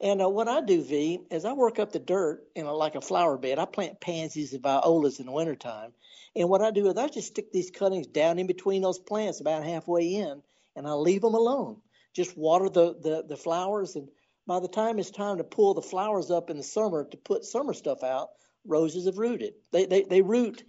[0.00, 2.94] And uh, what I do, V, is I work up the dirt in a, like
[2.94, 3.58] a flower bed.
[3.58, 5.92] I plant pansies and violas in the wintertime.
[6.34, 9.40] And what I do is I just stick these cuttings down in between those plants
[9.40, 10.42] about halfway in,
[10.74, 11.76] and I leave them alone.
[12.12, 13.94] Just water the, the, the flowers.
[13.94, 14.08] And
[14.46, 17.44] by the time it's time to pull the flowers up in the summer to put
[17.44, 18.30] summer stuff out,
[18.66, 19.54] roses have rooted.
[19.72, 20.64] They, they, they root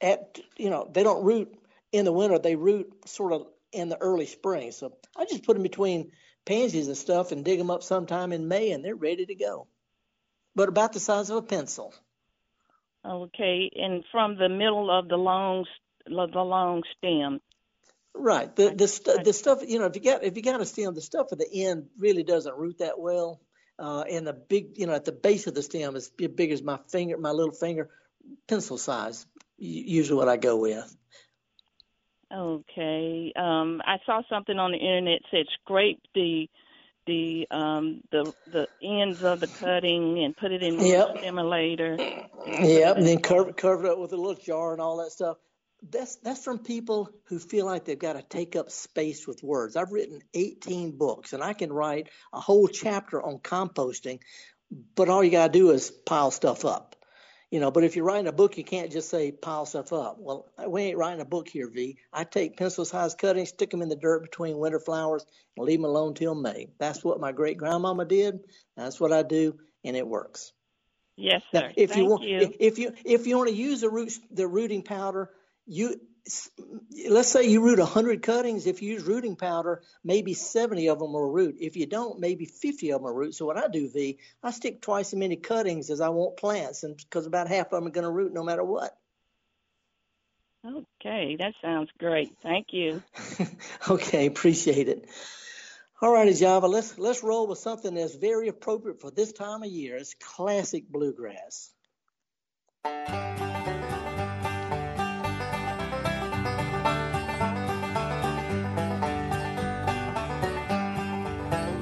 [0.00, 1.56] at, you know, they don't root
[1.90, 2.38] in the winter.
[2.38, 4.72] They root sort of in the early spring.
[4.72, 6.12] So I just put them between
[6.44, 9.66] pansies and stuff and dig them up sometime in May and they're ready to go.
[10.54, 11.94] But about the size of a pencil.
[13.04, 15.64] Okay, and from the middle of the long
[16.06, 17.40] the long stem.
[18.14, 18.54] Right.
[18.54, 20.94] The the st- the stuff you know if you got if you got a stem,
[20.94, 23.40] the stuff at the end really doesn't root that well.
[23.78, 26.62] Uh, and the big you know at the base of the stem is big as
[26.62, 27.90] my finger, my little finger,
[28.48, 29.26] pencil size.
[29.58, 30.96] Usually what I go with.
[32.32, 33.32] Okay.
[33.36, 36.48] Um, I saw something on the internet said scrape the
[37.06, 41.14] the um the the ends of the cutting and put it in yep.
[41.14, 41.96] the stimulator.
[42.46, 45.36] Yep, and then curve curve it up with a little jar and all that stuff.
[45.90, 49.76] That's that's from people who feel like they've got to take up space with words.
[49.76, 54.20] I've written 18 books and I can write a whole chapter on composting,
[54.94, 56.91] but all you got to do is pile stuff up
[57.52, 60.16] you know, but if you're writing a book, you can't just say pile stuff up.
[60.18, 61.98] Well, we ain't writing a book here, V.
[62.10, 65.26] I take pencil sized cuttings, stick them in the dirt between winter flowers,
[65.58, 66.70] and leave them alone till May.
[66.78, 68.40] That's what my great grandmama did.
[68.74, 70.54] That's what I do, and it works.
[71.18, 71.60] Yes, sir.
[71.60, 72.54] Now, if Thank you want, you.
[72.58, 75.28] if you if you want to use the root the rooting powder,
[75.66, 76.00] you
[77.08, 78.66] let's say you root 100 cuttings.
[78.66, 81.56] If you use rooting powder, maybe 70 of them will root.
[81.60, 83.34] If you don't, maybe 50 of them will root.
[83.34, 86.84] So what I do, V, I stick twice as many cuttings as I want plants,
[86.84, 88.96] and because about half of them are going to root no matter what.
[90.64, 92.36] Okay, that sounds great.
[92.40, 93.02] Thank you.
[93.90, 95.08] okay, appreciate it.
[96.00, 99.70] All righty, Java, let's let's roll with something that's very appropriate for this time of
[99.70, 99.96] year.
[99.96, 101.70] It's classic bluegrass.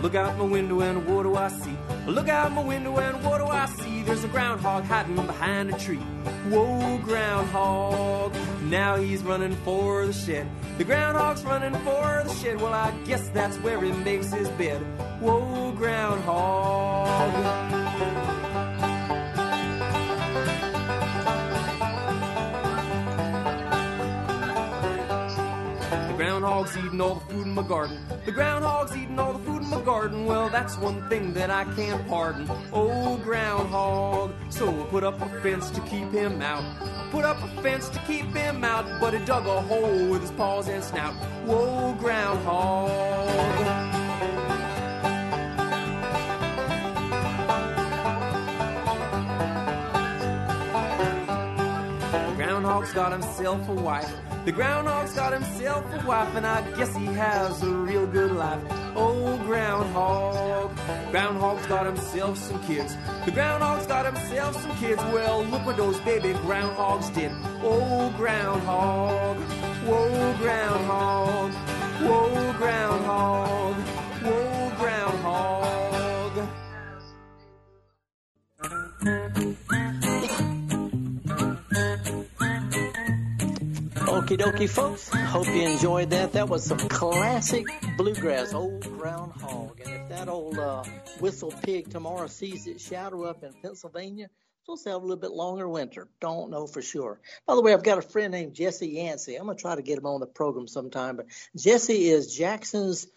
[0.03, 1.77] Look out my window and what do I see?
[2.07, 4.03] Look out my window and what do I see?
[4.03, 5.99] There's a groundhog hiding behind a tree.
[6.49, 8.35] Whoa, groundhog.
[8.63, 10.49] Now he's running for the shed.
[10.79, 12.63] The groundhog's running for the shed.
[12.63, 14.81] Well, I guess that's where he makes his bed.
[15.21, 17.80] Whoa, groundhog.
[26.61, 27.99] Groundhog's eating all the food in my garden.
[28.27, 30.27] The groundhog's eating all the food in my garden.
[30.27, 32.47] Well, that's one thing that I can't pardon.
[32.73, 34.35] Oh, groundhog.
[34.51, 36.63] So we'll put up a fence to keep him out.
[37.11, 40.33] Put up a fence to keep him out, but he dug a hole with his
[40.33, 41.15] paws and snout.
[41.47, 43.31] Whoa, groundhog.
[52.37, 54.30] groundhog's got himself a wife.
[54.45, 58.63] The groundhog's got himself a wife, and I guess he has a real good life.
[58.97, 60.75] Oh, groundhog.
[61.11, 62.97] Groundhog's got himself some kids.
[63.27, 65.03] The groundhog's got himself some kids.
[65.13, 67.33] Well, look what those baby groundhogs did.
[67.63, 69.37] Oh, groundhog.
[69.37, 71.53] Whoa, groundhog.
[71.53, 72.53] Whoa, groundhog.
[72.53, 73.70] Whoa, groundhog.
[84.31, 85.09] Okie dokie, folks.
[85.09, 86.35] Hope you enjoyed that.
[86.35, 87.67] That was some classic
[87.97, 89.81] bluegrass, old groundhog.
[89.81, 90.85] And if that old uh,
[91.19, 94.31] whistle pig tomorrow sees it shadow up in Pennsylvania,
[94.63, 96.07] supposed to have a little bit longer winter.
[96.21, 97.19] Don't know for sure.
[97.45, 99.35] By the way, I've got a friend named Jesse Yancey.
[99.35, 101.17] I'm going to try to get him on the program sometime.
[101.17, 103.09] But Jesse is Jackson's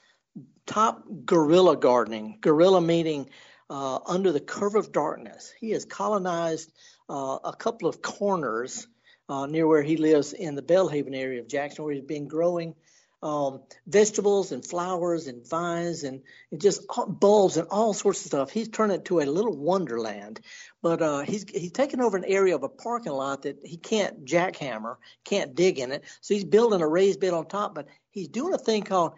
[0.65, 2.39] top guerrilla gardening.
[2.41, 3.30] Guerrilla meaning
[3.69, 5.54] uh, under the curve of darkness.
[5.60, 6.71] He has colonized
[7.08, 8.88] uh, a couple of corners
[9.29, 12.75] uh, near where he lives in the Belhaven area of Jackson, where he's been growing
[13.23, 18.51] um, vegetables and flowers and vines and, and just bulbs and all sorts of stuff.
[18.51, 20.41] He's turned it to a little wonderland.
[20.81, 24.25] But uh, he's he's taken over an area of a parking lot that he can't
[24.25, 26.03] jackhammer, can't dig in it.
[26.19, 27.73] So he's building a raised bed on top.
[27.73, 29.13] But he's doing a thing called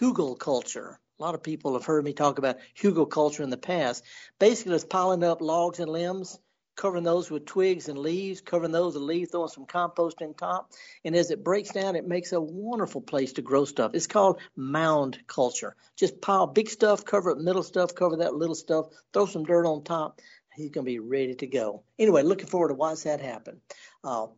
[0.00, 0.96] hugelkultur.
[1.18, 4.04] A lot of people have heard me talk about hugelkultur in the past.
[4.38, 6.38] Basically, it's piling up logs and limbs
[6.78, 10.70] covering those with twigs and leaves, covering those with leaves, throwing some compost in top.
[11.04, 13.90] And as it breaks down, it makes a wonderful place to grow stuff.
[13.94, 15.74] It's called mound culture.
[15.96, 19.66] Just pile big stuff, cover it middle stuff, cover that little stuff, throw some dirt
[19.66, 20.20] on top.
[20.54, 21.82] He's going to be ready to go.
[21.98, 23.60] Anyway, looking forward to watch that happen.
[24.04, 24.28] Uh,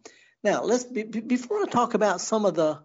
[0.43, 2.81] now, let's be, before I talk about some of the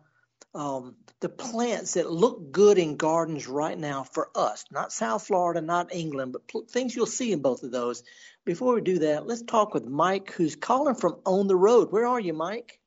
[0.56, 5.62] um, the plants that look good in gardens right now for us, not South Florida,
[5.62, 8.04] not England, but pl- things you'll see in both of those.
[8.46, 11.92] Before we do that, let's talk with Mike, who's calling from on the road.
[11.92, 12.80] Where are you, Mike?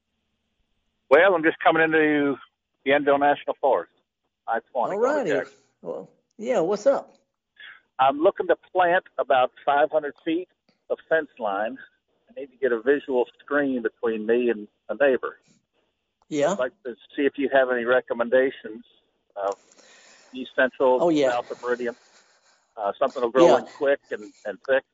[1.10, 2.36] Well, I'm just coming into
[2.84, 3.92] the Yandell National Forest.
[4.46, 5.40] I All righty.
[5.82, 7.14] Well, yeah, what's up?
[7.98, 10.48] I'm looking to plant about 500 feet
[10.88, 11.76] of fence line.
[12.30, 15.38] I need to get a visual screen between me and a neighbor.
[16.28, 16.52] Yeah.
[16.52, 18.84] I'd like to see if you have any recommendations.
[19.36, 19.52] Uh,
[20.32, 21.30] east Central, oh, yeah.
[21.30, 21.96] south of Meridian.
[22.76, 23.58] Uh, something will grow yeah.
[23.58, 24.84] in quick and, and thick.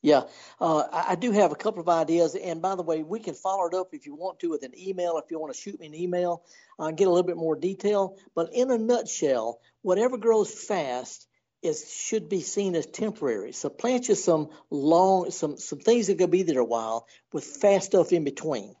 [0.00, 0.22] Yeah,
[0.60, 2.36] uh, I do have a couple of ideas.
[2.36, 4.72] And by the way, we can follow it up if you want to with an
[4.78, 5.18] email.
[5.18, 6.44] If you want to shoot me an email,
[6.78, 8.16] uh, get a little bit more detail.
[8.34, 11.26] But in a nutshell, whatever grows fast
[11.62, 13.50] is should be seen as temporary.
[13.50, 17.42] So plant you some long, some some things that could be there a while with
[17.42, 18.76] fast stuff in between.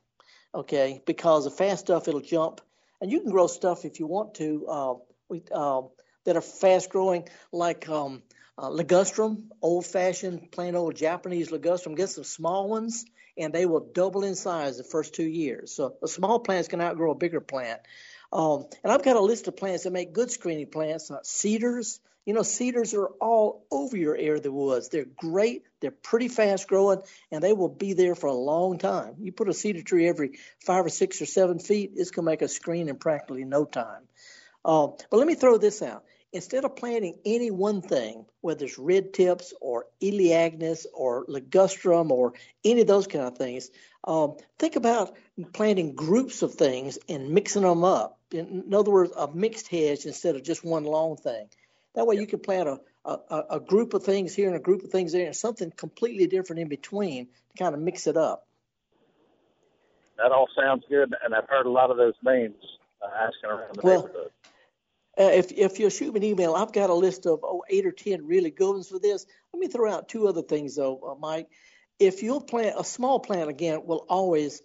[0.54, 2.60] Okay, because the fast stuff it'll jump,
[3.00, 4.66] and you can grow stuff if you want to.
[4.66, 4.94] Uh,
[5.28, 5.82] we, uh,
[6.24, 8.22] that are fast growing, like um,
[8.56, 11.96] uh, ligustrum, old fashioned, plain old Japanese ligustrum.
[11.96, 13.04] Get some small ones,
[13.36, 15.72] and they will double in size the first two years.
[15.72, 17.80] So a small plants can outgrow a bigger plant.
[18.32, 21.10] Um, and I've got a list of plants that make good screening plants.
[21.10, 24.90] Uh, cedars, you know, cedars are all over your area of the woods.
[24.90, 25.62] They're great.
[25.80, 27.00] They're pretty fast growing,
[27.32, 29.14] and they will be there for a long time.
[29.18, 32.30] You put a cedar tree every five or six or seven feet, it's going to
[32.30, 34.02] make a screen in practically no time.
[34.62, 38.78] Uh, but let me throw this out instead of planting any one thing, whether it's
[38.78, 43.70] red tips or elaeagnus or ligustrum or any of those kind of things,
[44.04, 45.16] um, think about
[45.54, 48.18] planting groups of things and mixing them up.
[48.32, 51.48] In, in, other words, a mixed hedge instead of just one long thing.
[51.98, 54.84] That way, you can plant a, a, a group of things here and a group
[54.84, 58.46] of things there, and something completely different in between to kind of mix it up.
[60.16, 62.54] That all sounds good, and I've heard a lot of those names
[63.02, 64.30] uh, asking around the well, neighborhood.
[65.18, 67.84] Uh, if if you shoot me an email, I've got a list of oh, eight
[67.84, 69.26] or ten really good ones for this.
[69.52, 71.48] Let me throw out two other things though, uh, Mike.
[71.98, 74.62] If you'll plant a small plant again, will always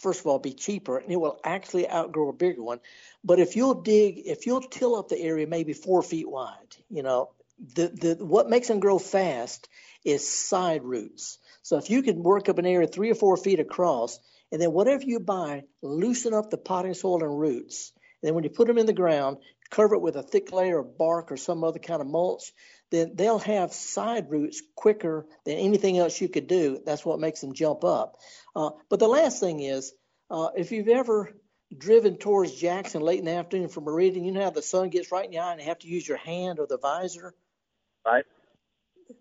[0.00, 2.80] first of all be cheaper and it will actually outgrow a bigger one.
[3.24, 7.02] But if you'll dig, if you'll till up the area maybe four feet wide, you
[7.02, 7.30] know,
[7.74, 9.68] the the what makes them grow fast
[10.04, 11.38] is side roots.
[11.62, 14.18] So if you can work up an area three or four feet across,
[14.52, 17.92] and then whatever you buy, loosen up the potting soil and roots.
[18.22, 19.38] And then when you put them in the ground,
[19.70, 22.52] cover it with a thick layer of bark or some other kind of mulch,
[22.90, 26.80] then they'll have side roots quicker than anything else you could do.
[26.84, 28.16] That's what makes them jump up.
[28.54, 29.92] Uh, but the last thing is,
[30.30, 31.34] uh, if you've ever
[31.76, 35.10] driven towards Jackson late in the afternoon from Meridian, you know how the sun gets
[35.10, 37.34] right in your eye and you have to use your hand or the visor.
[38.04, 38.24] Right.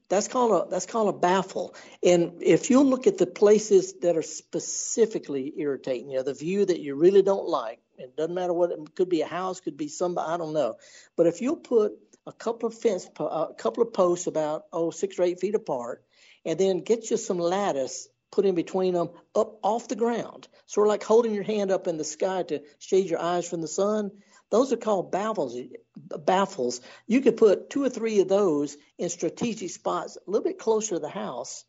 [0.09, 1.75] That's called a that's called a baffle.
[2.03, 6.65] And if you look at the places that are specifically irritating, you know, the view
[6.65, 9.77] that you really don't like, it doesn't matter what it could be a house, could
[9.77, 10.75] be somebody I don't know.
[11.15, 11.93] But if you put
[12.27, 16.03] a couple of fence, a couple of posts about oh six or eight feet apart,
[16.45, 20.87] and then get you some lattice put in between them up off the ground, sort
[20.87, 23.67] of like holding your hand up in the sky to shade your eyes from the
[23.67, 24.11] sun.
[24.51, 25.57] Those are called baffles.
[25.95, 26.81] Baffles.
[27.07, 30.95] You could put two or three of those in strategic spots a little bit closer
[30.95, 31.63] to the house,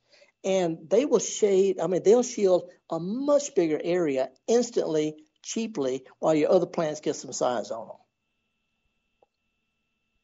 [0.44, 1.80] and they will shade.
[1.80, 7.16] I mean, they'll shield a much bigger area instantly cheaply while your other plants get
[7.16, 7.96] some size on them.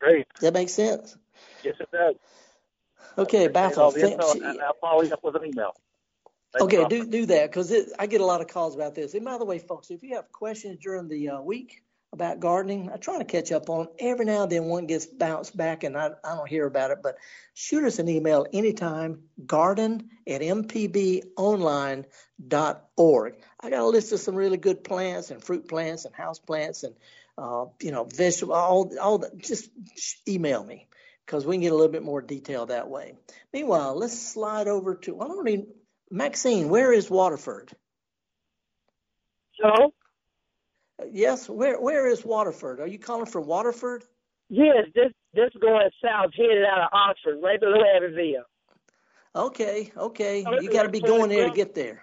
[0.03, 0.27] Great.
[0.41, 1.17] That makes sense?
[1.63, 2.17] Yes, it does.
[3.17, 3.85] Okay, Baffle.
[3.85, 3.93] I'll
[4.81, 5.77] follow you up with an email.
[6.61, 9.15] okay, do do that because I get a lot of calls about this.
[9.15, 12.91] And by the way, folks, if you have questions during the uh, week about gardening,
[12.93, 14.65] I try to catch up on every now and then.
[14.65, 16.99] One gets bounced back, and I, I don't hear about it.
[17.03, 17.17] But
[17.55, 19.23] shoot us an email anytime.
[19.47, 22.05] Garden at mpbonline.org.
[23.61, 26.83] I got a list of some really good plants and fruit plants and house plants
[26.83, 26.95] and
[27.39, 29.71] Uh, you know vegetable all all the, just
[30.29, 30.87] email me
[31.25, 33.15] because we can get a little bit more detail that way.
[33.53, 35.67] Meanwhile, let's slide over to I don't even
[36.11, 37.73] Maxine, where is Waterford?
[39.59, 39.95] Hello?
[41.11, 42.81] Yes, where where is Waterford?
[42.81, 44.05] Are you calling from Waterford?
[44.51, 48.45] Yes, this this going south, headed out of Oxford, right below Abbeville.
[49.35, 50.45] Okay, okay.
[50.61, 52.03] You got to be going there to get there.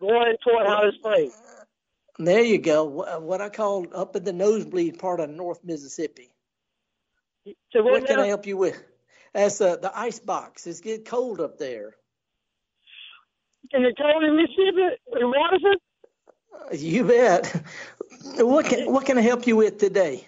[0.00, 1.40] Going toward Holly Springs.
[2.18, 2.84] There you go.
[3.20, 6.30] What I call up in the nosebleed part of North Mississippi.
[7.72, 8.82] So what, what can I help you with?
[9.34, 10.66] That's uh, the ice box.
[10.66, 11.94] It's getting cold up there.
[13.70, 15.78] Can you call in Mississippi in Waterford?
[16.72, 17.62] You bet.
[18.38, 20.26] What can what can I help you with today?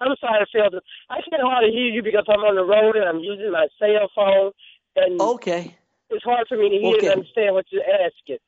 [0.00, 0.80] I'm sorry, Phil.
[1.10, 4.10] I can't hardly hear you because I'm on the road and I'm using my cell
[4.14, 4.52] phone.
[4.96, 5.76] And okay.
[6.08, 7.06] It's hard for me to hear okay.
[7.08, 8.38] and understand what you're asking.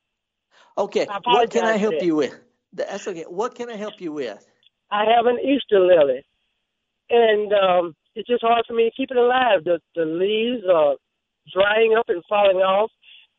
[0.79, 1.07] Okay.
[1.25, 2.41] What can I help you with?
[2.73, 3.25] That's okay.
[3.29, 4.47] What can I help you with?
[4.91, 6.25] I have an Easter lily,
[7.11, 9.65] and um, it's just hard for me to keep it alive.
[9.65, 10.97] The the leaves are
[11.53, 12.91] drying up and falling off.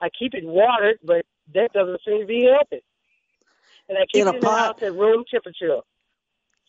[0.01, 2.81] I keep it watered, but that doesn't seem to be helping.
[3.89, 5.81] And I keep in it in the house at room temperature.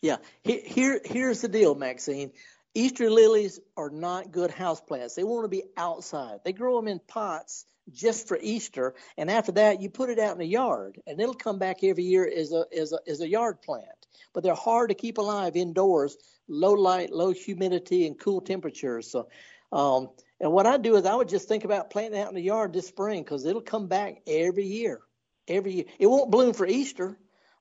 [0.01, 0.17] Yeah.
[0.43, 2.31] Here, here's the deal, Maxine.
[2.77, 5.15] Easter lilies are not good house plants.
[5.15, 6.41] They want to be outside.
[6.43, 10.33] They grow them in pots just for Easter, and after that, you put it out
[10.33, 13.29] in the yard, and it'll come back every year as a as a as a
[13.29, 13.87] yard plant.
[14.33, 16.17] But they're hard to keep alive indoors,
[16.49, 19.09] low light, low humidity, and cool temperatures.
[19.09, 19.29] So,
[19.71, 20.09] um,
[20.41, 22.73] and what I do is I would just think about planting out in the yard
[22.73, 24.99] this spring because it'll come back every year.
[25.47, 25.85] Every year.
[25.97, 27.17] It won't bloom for Easter,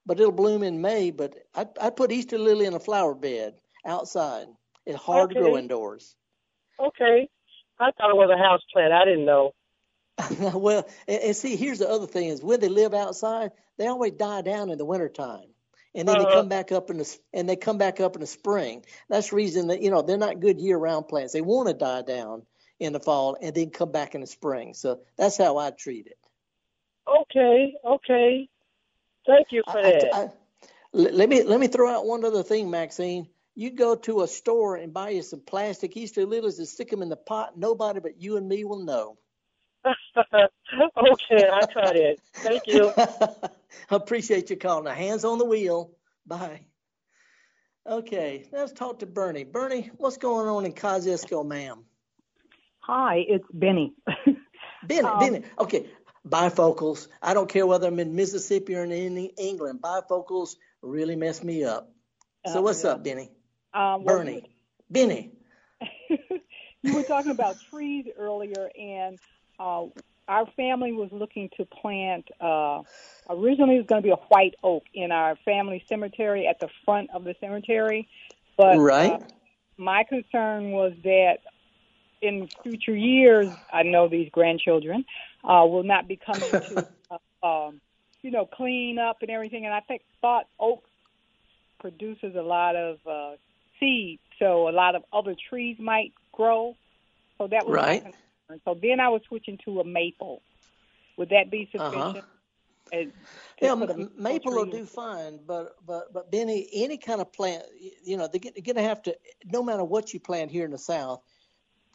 [0.06, 1.12] but it'll bloom in May.
[1.12, 3.54] But I I put Easter lily in a flower bed
[3.86, 4.46] outside.
[4.86, 5.34] It's hard okay.
[5.34, 6.14] to grow indoors.
[6.78, 7.28] Okay.
[7.80, 8.92] I thought it was a house plant.
[8.92, 9.52] I didn't know.
[10.54, 14.12] well, and, and, see, here's the other thing: is when they live outside, they always
[14.12, 15.54] die down in the wintertime
[15.94, 16.28] and then uh-huh.
[16.28, 18.84] they come back up in the and they come back up in the spring.
[19.08, 21.32] That's the reason that you know they're not good year-round plants.
[21.32, 22.42] They want to die down
[22.80, 24.74] in the fall and then come back in the spring.
[24.74, 26.18] So that's how I treat it.
[27.08, 28.48] Okay, okay.
[29.26, 30.14] Thank you for I, that.
[30.14, 30.28] I, I,
[30.92, 33.28] let me let me throw out one other thing, Maxine.
[33.54, 37.02] You go to a store and buy you some plastic Easter lilies and stick them
[37.02, 37.56] in the pot.
[37.56, 39.18] Nobody but you and me will know.
[39.86, 42.20] okay, I tried it.
[42.36, 42.92] Thank you.
[43.90, 44.84] Appreciate you calling.
[44.84, 45.92] Now, hands on the wheel.
[46.26, 46.62] Bye.
[47.86, 49.44] Okay, let's talk to Bernie.
[49.44, 51.84] Bernie, what's going on in Kosciusko, ma'am?
[52.80, 53.92] Hi, it's Benny.
[54.86, 55.42] Benny, um, Benny.
[55.58, 55.90] Okay,
[56.26, 57.08] bifocals.
[57.20, 59.80] I don't care whether I'm in Mississippi or in England.
[59.82, 61.90] Bifocals really mess me up.
[62.46, 62.90] So uh, what's yeah.
[62.90, 63.30] up, Benny?
[63.74, 64.48] Um, Bernie.
[64.90, 65.32] Benny.
[66.82, 69.18] you were talking about trees earlier, and
[69.58, 69.86] uh,
[70.28, 72.28] our family was looking to plant.
[72.40, 72.82] Uh,
[73.28, 76.68] originally, it was going to be a white oak in our family cemetery at the
[76.84, 78.08] front of the cemetery,
[78.56, 79.12] but right.
[79.12, 79.18] Uh,
[79.76, 81.38] my concern was that
[82.22, 85.04] in future years, I know these grandchildren
[85.42, 86.88] uh, will not be coming to,
[87.42, 87.80] uh, um,
[88.22, 89.66] you know, clean up and everything.
[89.66, 90.84] And I think thought oak
[91.80, 93.36] produces a lot of uh,
[93.84, 96.76] seed, so a lot of other trees might grow.
[97.38, 98.14] So that was right.
[98.64, 100.42] So then I was switching to a maple.
[101.16, 101.90] Would that be uh-huh.
[101.90, 102.24] sufficient?
[102.92, 103.10] Uh-huh.
[103.60, 103.74] yeah,
[104.16, 107.64] maple will do fine, but but but Benny, any kind of plant,
[108.04, 109.16] you know, they're going to have to.
[109.44, 111.22] No matter what you plant here in the South,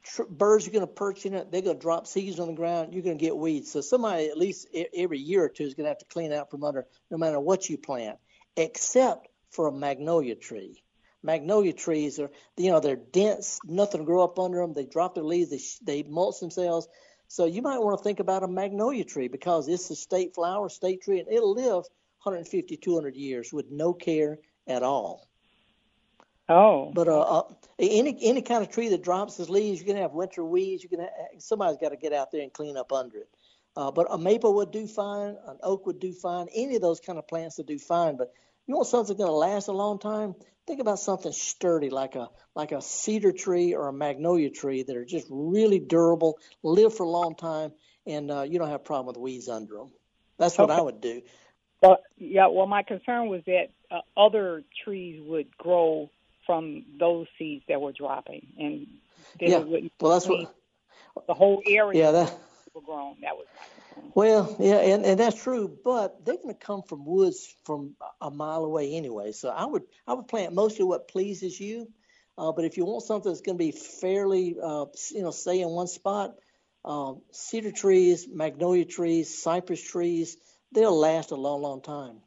[0.03, 1.51] tr- birds are going to perch in it.
[1.51, 2.93] They're going to drop seeds on the ground.
[2.93, 3.71] You're going to get weeds.
[3.71, 6.49] So somebody at least every year or two is going to have to clean out
[6.49, 8.17] from under, no matter what you plant,
[8.57, 10.81] except for a magnolia tree
[11.21, 15.23] magnolia trees are you know they're dense nothing grow up under them they drop their
[15.23, 16.87] leaves they, they mulch themselves.
[17.27, 20.67] So you might want to think about a magnolia tree because it's a state flower
[20.69, 21.85] state tree and it'll live
[22.23, 25.29] 150 200 years with no care at all.
[26.47, 26.91] Oh.
[26.93, 30.01] But uh, uh any any kind of tree that drops its leaves you're going to
[30.01, 32.91] have winter weeds you're going to somebody's got to get out there and clean up
[32.91, 33.29] under it.
[33.75, 36.99] Uh, but a maple would do fine an oak would do fine any of those
[36.99, 38.33] kind of plants would do fine but
[38.65, 40.33] you want something that's going to last a long time
[40.69, 44.95] think about something sturdy like a like a cedar tree or a magnolia tree that
[44.95, 47.71] are just really durable, live for a long time,
[48.05, 49.91] and uh, you don't have a problem with weeds under them.
[50.37, 50.79] That's what okay.
[50.79, 51.23] I would do.
[51.81, 52.47] Well, yeah.
[52.47, 56.11] Well, my concern was that uh, other trees would grow
[56.45, 58.87] from those seeds that were dropping, and
[59.39, 59.57] yeah.
[59.99, 60.53] well, that's what
[61.27, 62.05] the whole area.
[62.05, 62.37] Yeah, that
[62.75, 63.17] overgrown.
[63.21, 63.47] That was
[64.15, 68.31] well, yeah, and, and that's true, but they're going to come from woods from a
[68.31, 69.31] mile away anyway.
[69.31, 71.87] So I would I would plant mostly what pleases you.
[72.37, 75.59] Uh, but if you want something that's going to be fairly, uh, you know, stay
[75.59, 76.35] in one spot,
[76.85, 80.37] um, cedar trees, magnolia trees, cypress trees,
[80.71, 82.21] they'll last a long, long time.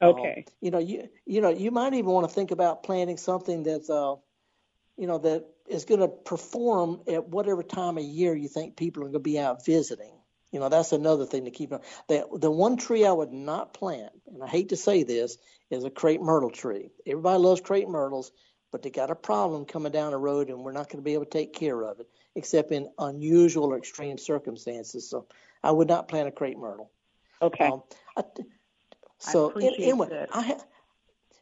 [0.00, 0.44] Okay.
[0.46, 3.62] Uh, you know, you you know, you might even want to think about planting something
[3.62, 4.14] that's, uh,
[4.96, 9.02] you know, that is going to perform at whatever time of year you think people
[9.02, 10.19] are going to be out visiting.
[10.52, 11.72] You know, that's another thing to keep.
[11.72, 11.78] in
[12.08, 15.38] The the one tree I would not plant, and I hate to say this,
[15.70, 16.90] is a crepe myrtle tree.
[17.06, 18.32] Everybody loves crepe myrtles,
[18.72, 21.14] but they got a problem coming down the road, and we're not going to be
[21.14, 25.08] able to take care of it, except in unusual or extreme circumstances.
[25.08, 25.26] So
[25.62, 26.90] I would not plant a crepe myrtle.
[27.40, 27.66] Okay.
[27.66, 27.82] Um,
[28.16, 28.24] I,
[29.18, 30.34] so I anyway, that.
[30.34, 30.64] I have.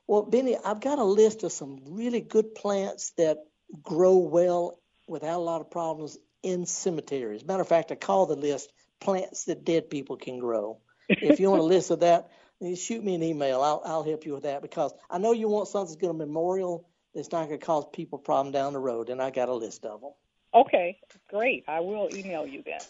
[0.06, 3.38] Well, Benny, I've got a list of some really good plants that
[3.82, 7.44] grow well without a lot of problems in cemeteries.
[7.44, 10.78] Matter of fact, I call the list plants that dead people can grow.
[11.08, 12.30] if you want a list of that,
[12.76, 13.62] shoot me an email.
[13.62, 16.26] I'll I'll help you with that because I know you want something that's going to
[16.26, 19.54] memorial that's not going to cause people problem down the road, and I got a
[19.54, 20.12] list of them.
[20.54, 21.64] Okay, great.
[21.68, 22.80] I will email you then.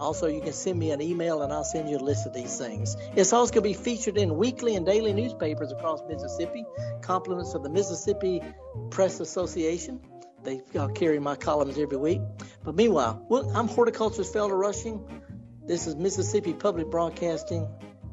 [0.05, 2.59] also, you can send me an email and I'll send you a list of these
[2.59, 2.95] things.
[3.17, 6.67] It's also going to be featured in weekly and daily newspapers across Mississippi,
[7.01, 8.43] compliments of the Mississippi
[8.91, 10.01] Press Association.
[10.43, 10.61] They
[10.95, 12.21] carry my columns every week.
[12.63, 15.23] But meanwhile, I'm horticulturist Felder Rushing.
[15.67, 17.67] This is Mississippi Public Broadcasting.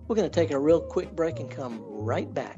[0.08, 2.58] We're going to take a real quick break and come right back.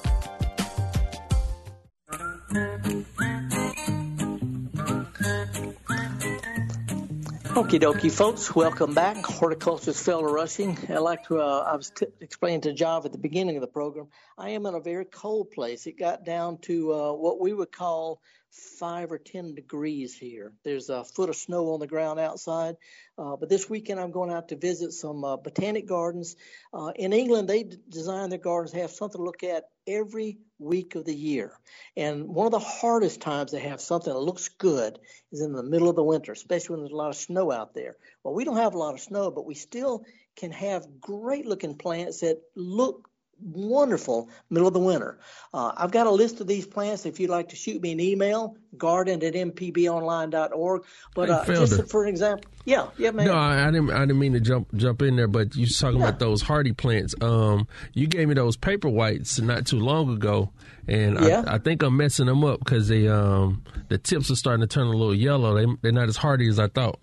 [7.61, 8.55] Okie dokie, folks.
[8.55, 9.23] Welcome back.
[9.23, 10.75] Horticulturist Felder Rushing.
[10.89, 13.67] I like to, uh, I was t- explaining to Job at the beginning of the
[13.67, 15.85] program, I am in a very cold place.
[15.85, 18.19] It got down to uh, what we would call
[18.51, 20.51] five or ten degrees here.
[20.63, 22.75] There's a foot of snow on the ground outside.
[23.17, 26.35] Uh, but this weekend I'm going out to visit some uh, botanic gardens.
[26.73, 30.95] Uh, in England, they d- design their gardens have something to look at every week
[30.95, 31.53] of the year.
[31.95, 34.99] And one of the hardest times to have something that looks good
[35.31, 37.73] is in the middle of the winter, especially when there's a lot of snow out
[37.73, 37.95] there.
[38.23, 40.03] Well, we don't have a lot of snow, but we still
[40.35, 43.09] can have great looking plants that look
[43.41, 45.19] wonderful middle of the winter.
[45.53, 47.05] Uh, I've got a list of these plants.
[47.05, 50.83] If you'd like to shoot me an email, garden at mpbonline.org.
[51.13, 53.27] But uh, just for an example, yeah, yeah, man.
[53.27, 53.91] No, I, I, didn't.
[53.91, 56.07] I didn't mean to jump jump in there, but you talking yeah.
[56.07, 57.15] about those hardy plants.
[57.21, 60.51] Um, you gave me those paper whites not too long ago,
[60.87, 61.43] and yeah.
[61.47, 64.67] I, I think I'm messing them up because they um the tips are starting to
[64.67, 65.55] turn a little yellow.
[65.55, 66.99] They they're not as hardy as I thought.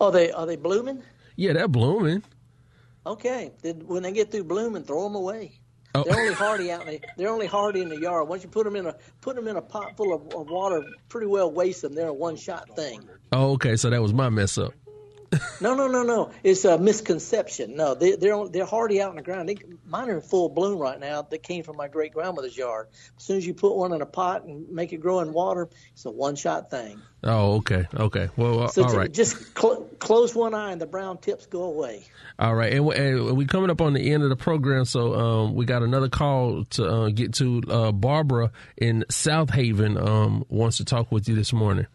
[0.00, 1.02] Are they are they blooming?
[1.36, 2.22] Yeah, they're blooming.
[3.06, 3.52] Okay.
[3.62, 5.60] Then when they get through blooming, throw them away.
[5.94, 6.04] Oh.
[6.04, 6.98] They're only hardy out there.
[7.18, 8.26] They're only hardy in the yard.
[8.28, 10.82] Once you put them in a put them in a pot full of, of water,
[11.08, 11.94] pretty well waste them.
[11.94, 13.06] They're a one shot thing.
[13.30, 13.76] Oh, okay.
[13.76, 14.72] So that was my mess up.
[15.60, 16.30] No, no, no, no.
[16.42, 17.76] It's a misconception.
[17.76, 19.48] No, they, they're they're hardy out in the ground.
[19.48, 19.56] They,
[19.86, 21.22] mine are in full bloom right now.
[21.22, 22.88] That came from my great grandmother's yard.
[23.16, 25.68] As soon as you put one in a pot and make it grow in water,
[25.92, 27.00] it's a one shot thing.
[27.24, 28.28] Oh, okay, okay.
[28.36, 29.12] Well, uh, so all right.
[29.12, 32.04] Just cl- close one eye and the brown tips go away.
[32.38, 35.14] All right, and, we and we coming up on the end of the program, so
[35.14, 37.62] um, we got another call to uh, get to.
[37.68, 41.86] Uh, Barbara in Southaven um, wants to talk with you this morning.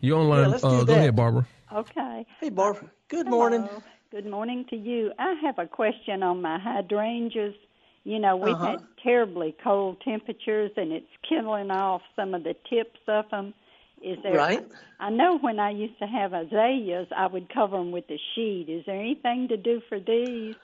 [0.00, 0.50] You online?
[0.50, 1.46] Yeah, uh, go ahead, Barbara.
[1.72, 2.26] Okay.
[2.40, 2.90] Hey, Barbara.
[3.08, 3.38] Good Hello.
[3.38, 3.68] morning.
[4.10, 5.12] Good morning to you.
[5.18, 7.54] I have a question on my hydrangeas.
[8.02, 8.72] You know, we've uh-huh.
[8.72, 13.54] had terribly cold temperatures, and it's killing off some of the tips of them.
[14.02, 14.34] Is there?
[14.34, 14.66] Right.
[14.98, 18.66] I know when I used to have azaleas, I would cover them with a sheet.
[18.68, 20.54] Is there anything to do for these?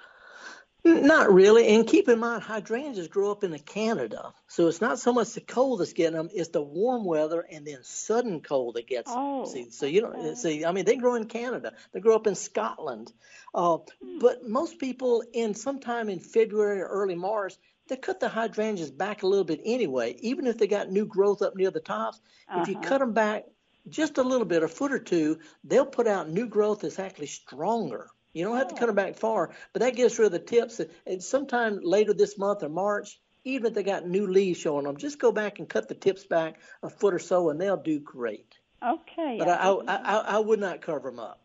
[0.86, 1.68] Not really.
[1.68, 4.32] And keep in mind, hydrangeas grow up in Canada.
[4.46, 7.66] So it's not so much the cold that's getting them, it's the warm weather and
[7.66, 9.52] then sudden cold that gets oh, them.
[9.52, 10.34] See, so you don't okay.
[10.34, 13.12] see, I mean, they grow in Canada, they grow up in Scotland.
[13.54, 14.18] Uh, hmm.
[14.18, 17.54] But most people in sometime in February or early March,
[17.88, 21.42] they cut the hydrangeas back a little bit anyway, even if they got new growth
[21.42, 22.20] up near the tops.
[22.48, 22.62] Uh-huh.
[22.62, 22.88] If you uh-huh.
[22.88, 23.44] cut them back
[23.88, 27.28] just a little bit, a foot or two, they'll put out new growth that's actually
[27.28, 28.10] stronger.
[28.36, 30.78] You don't have to cut them back far, but that gets rid of the tips.
[31.06, 34.98] And sometime later this month or March, even if they got new leaves showing them,
[34.98, 37.98] just go back and cut the tips back a foot or so, and they'll do
[37.98, 38.58] great.
[38.86, 39.36] Okay.
[39.38, 41.40] But I, I, I, I would not cover them up.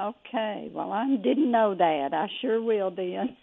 [0.00, 0.70] Okay.
[0.72, 2.14] Well, I didn't know that.
[2.14, 3.36] I sure will then.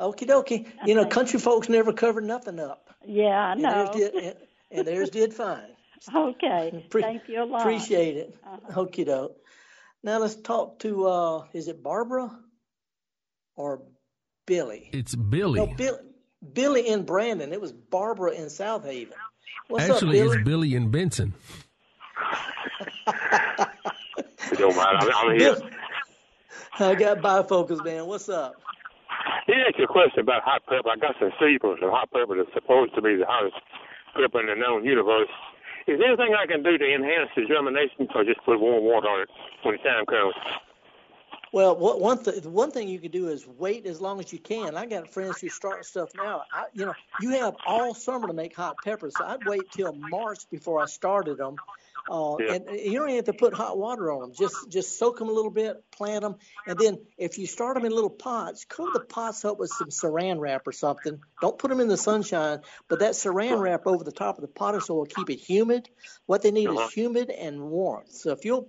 [0.00, 0.66] Okie dokie.
[0.86, 2.88] You know, country folks never cover nothing up.
[3.06, 3.68] Yeah, I know.
[3.68, 4.34] And theirs did, and,
[4.70, 5.60] and theirs did fine.
[6.14, 6.86] Okay.
[6.90, 7.62] Pre- Thank you a lot.
[7.62, 8.36] Appreciate it.
[8.46, 8.84] Uh-huh.
[8.84, 9.36] Okie doke.
[10.02, 12.30] Now let's talk to uh is it Barbara
[13.56, 13.82] or
[14.46, 14.90] Billy?
[14.92, 15.60] It's Billy.
[15.60, 15.98] No, Bill,
[16.52, 17.52] Billy in Brandon.
[17.52, 19.12] It was Barbara in Southaven.
[19.68, 20.36] What's Actually, up, Billy?
[20.38, 21.34] it's Billy in Benson.
[24.54, 24.98] don't mind.
[25.00, 25.56] I'm, I'm here.
[26.78, 28.06] I got bifocals, man.
[28.06, 28.54] What's up?
[29.46, 30.88] He asked a question about hot pepper.
[30.90, 33.56] I got some seeds of hot pepper that's supposed to be the hottest
[34.14, 35.28] pepper in the known universe.
[35.88, 39.08] Is there anything I can do to enhance the germination, or just put warm water
[39.08, 39.30] on it
[39.62, 40.34] when the time comes?
[41.50, 44.38] Well, what, one th- one thing you can do is wait as long as you
[44.38, 44.76] can.
[44.76, 46.42] I got friends who start stuff now.
[46.52, 49.94] I, you know, you have all summer to make hot peppers, so I'd wait till
[49.94, 51.56] March before I started them.
[52.08, 52.54] Uh, yeah.
[52.54, 54.32] And you don't even have to put hot water on them.
[54.38, 56.36] Just just soak them a little bit, plant them,
[56.66, 59.88] and then if you start them in little pots, cover the pots up with some
[59.88, 61.20] Saran wrap or something.
[61.40, 64.48] Don't put them in the sunshine, but that Saran wrap over the top of the
[64.48, 65.88] potting soil will keep it humid.
[66.26, 66.86] What they need uh-huh.
[66.86, 68.12] is humid and warmth.
[68.12, 68.68] So if you'll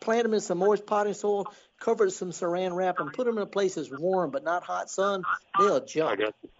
[0.00, 1.46] plant them in some moist potting soil,
[1.80, 4.44] cover it with some Saran wrap, and put them in a place that's warm but
[4.44, 5.22] not hot sun,
[5.58, 6.12] they'll jump.
[6.12, 6.50] I got you.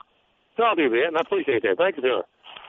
[0.56, 1.76] So I'll do that, and I appreciate that.
[1.78, 2.22] Thank you, sir.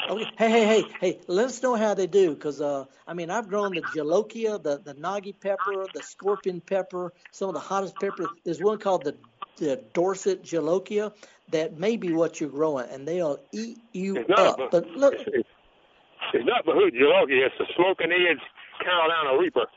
[0.08, 0.28] Okay.
[0.38, 1.20] Hey, hey, hey, hey!
[1.28, 4.80] Let us know how they do, because uh, I mean, I've grown the jolokia, the
[4.80, 8.30] the naga pepper, the scorpion pepper, some of the hottest pepper.
[8.44, 9.16] There's one called the
[9.58, 11.14] the Dorset jolokia
[11.50, 14.58] that may be what you're growing, and they'll eat you it's up.
[14.58, 15.50] But, but look, it's,
[16.34, 18.42] it's not the bhut jolokia; it's the smoking Ed's
[18.84, 19.68] Carolina Reaper.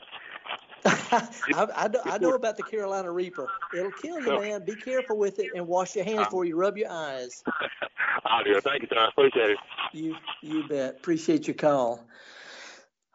[0.84, 3.46] I, I, know, I know about the Carolina Reaper.
[3.74, 4.64] It'll kill you, man.
[4.64, 7.42] Be careful with it and wash your hands before you rub your eyes.
[8.24, 8.64] I'll do it.
[8.64, 9.08] Thank you, sir.
[9.08, 9.58] Appreciate it.
[9.92, 10.96] You, you bet.
[10.96, 12.04] Appreciate your call.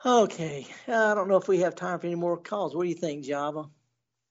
[0.05, 0.67] Okay.
[0.87, 2.75] I don't know if we have time for any more calls.
[2.75, 3.65] What do you think, Java?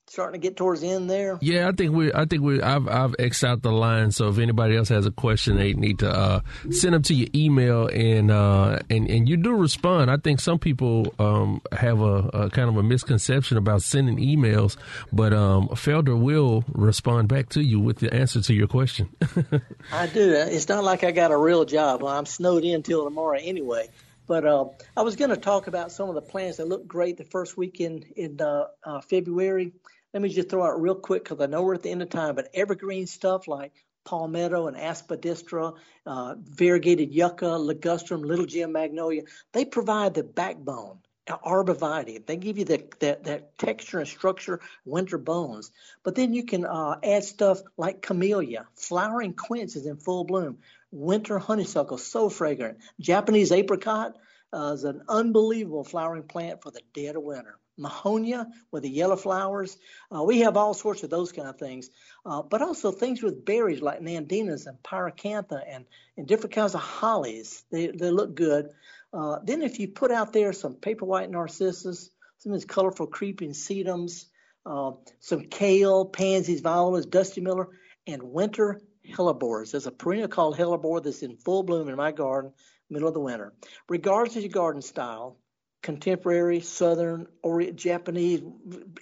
[0.08, 1.38] Starting to get towards the end there.
[1.40, 2.12] Yeah, I think we.
[2.12, 2.62] I think we.
[2.62, 4.12] I've I've x out the line.
[4.12, 6.40] So if anybody else has a question, they need to uh,
[6.70, 10.10] send them to your email, and uh, and and you do respond.
[10.10, 14.76] I think some people um, have a, a, kind of a misconception about sending emails,
[15.12, 19.08] but um, Felder will respond back to you with the answer to your question.
[19.92, 20.32] I do.
[20.32, 22.02] It's not like I got a real job.
[22.02, 23.88] Well, I'm snowed in till tomorrow anyway.
[24.26, 27.16] But uh, I was going to talk about some of the plants that look great
[27.16, 29.72] the first week in in uh, uh, February.
[30.16, 32.08] Let me just throw out real quick because I know we're at the end of
[32.08, 33.74] time, but evergreen stuff like
[34.06, 35.74] palmetto and aspidistra,
[36.06, 42.24] uh, variegated yucca, ligustrum, little gem magnolia, they provide the backbone arborvitae.
[42.24, 45.70] They give you the, that, that texture and structure, winter bones.
[46.02, 48.64] But then you can uh, add stuff like camellia.
[48.74, 50.60] Flowering quince is in full bloom.
[50.90, 52.78] Winter honeysuckle, so fragrant.
[52.98, 54.16] Japanese apricot
[54.50, 59.16] uh, is an unbelievable flowering plant for the dead of winter mahonia with the yellow
[59.16, 59.76] flowers.
[60.14, 61.90] Uh, we have all sorts of those kind of things,
[62.24, 65.84] uh, but also things with berries like nandinas and pyracantha and,
[66.16, 67.64] and different kinds of hollies.
[67.70, 68.70] They, they look good.
[69.12, 73.06] Uh, then if you put out there some paper white narcissus, some of these colorful
[73.06, 74.26] creeping sedums,
[74.64, 77.68] uh, some kale, pansies, violas, dusty miller,
[78.06, 79.70] and winter hellebores.
[79.70, 82.52] There's a perennial called hellebore that's in full bloom in my garden,
[82.90, 83.52] middle of the winter.
[83.88, 85.38] Regardless of your garden style,
[85.86, 88.42] contemporary, Southern, or Japanese,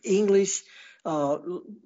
[0.04, 0.62] English,
[1.06, 1.38] uh,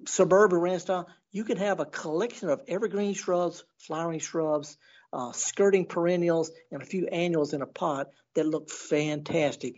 [0.05, 4.75] suburban ranch style, you can have a collection of evergreen shrubs, flowering shrubs,
[5.13, 9.75] uh, skirting perennials, and a few annuals in a pot that look fantastic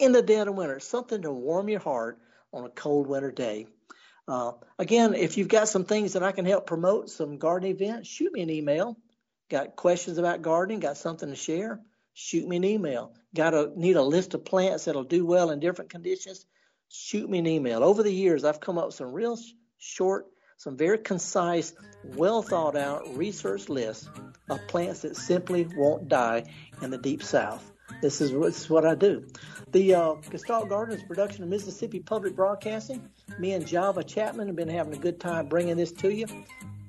[0.00, 0.80] in the dead of winter.
[0.80, 2.18] Something to warm your heart
[2.52, 3.68] on a cold winter day.
[4.26, 8.08] Uh, again, if you've got some things that I can help promote, some garden events,
[8.08, 8.98] shoot me an email.
[9.50, 10.80] Got questions about gardening?
[10.80, 11.80] Got something to share?
[12.18, 13.12] Shoot me an email.
[13.32, 16.46] Got to need a list of plants that'll do well in different conditions?
[16.88, 17.84] Shoot me an email.
[17.84, 19.38] Over the years, I've come up with some real
[19.78, 24.08] short, some very concise, well thought out research lists
[24.50, 26.42] of plants that simply won't die
[26.82, 27.70] in the deep south.
[28.02, 29.24] This is, this is what I do.
[29.70, 33.08] The uh, Gestalt Gardens production of Mississippi Public Broadcasting.
[33.38, 36.26] Me and Java Chapman have been having a good time bringing this to you.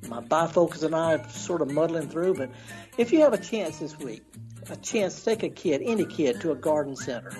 [0.07, 2.33] my bifocals and I are sort of muddling through.
[2.33, 2.49] But
[2.97, 4.23] if you have a chance this week,
[4.71, 7.31] a chance take a kid, any kid, to a garden center,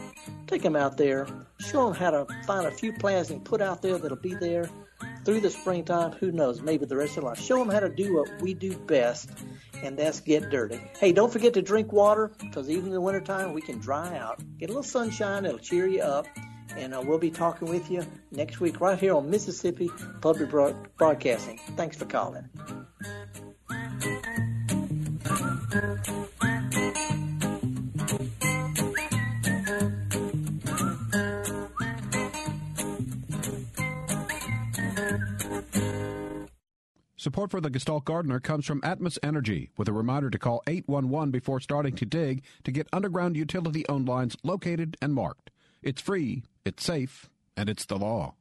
[0.48, 1.28] take them out there,
[1.60, 4.70] show them how to find a few plants and put out there that'll be there
[5.26, 6.12] through the springtime.
[6.14, 6.62] Who knows?
[6.62, 7.42] Maybe the rest of their life.
[7.42, 9.30] Show them how to do what we do best,
[9.84, 10.82] and that's get dirty.
[11.00, 14.42] Hey, don't forget to drink water because even in the wintertime we can dry out.
[14.58, 16.28] Get a little sunshine; it'll cheer you up.
[16.78, 19.90] And uh, we'll be talking with you next week right here on Mississippi
[20.22, 20.52] Public
[20.98, 21.60] Broadcasting.
[21.76, 22.48] Thanks for calling.
[37.20, 41.32] Support for the Gestalt Gardener comes from Atmos Energy with a reminder to call 811
[41.32, 45.52] before starting to dig to get underground utility owned lines located and marked.
[45.84, 48.36] It's free, it's safe, and it's the law.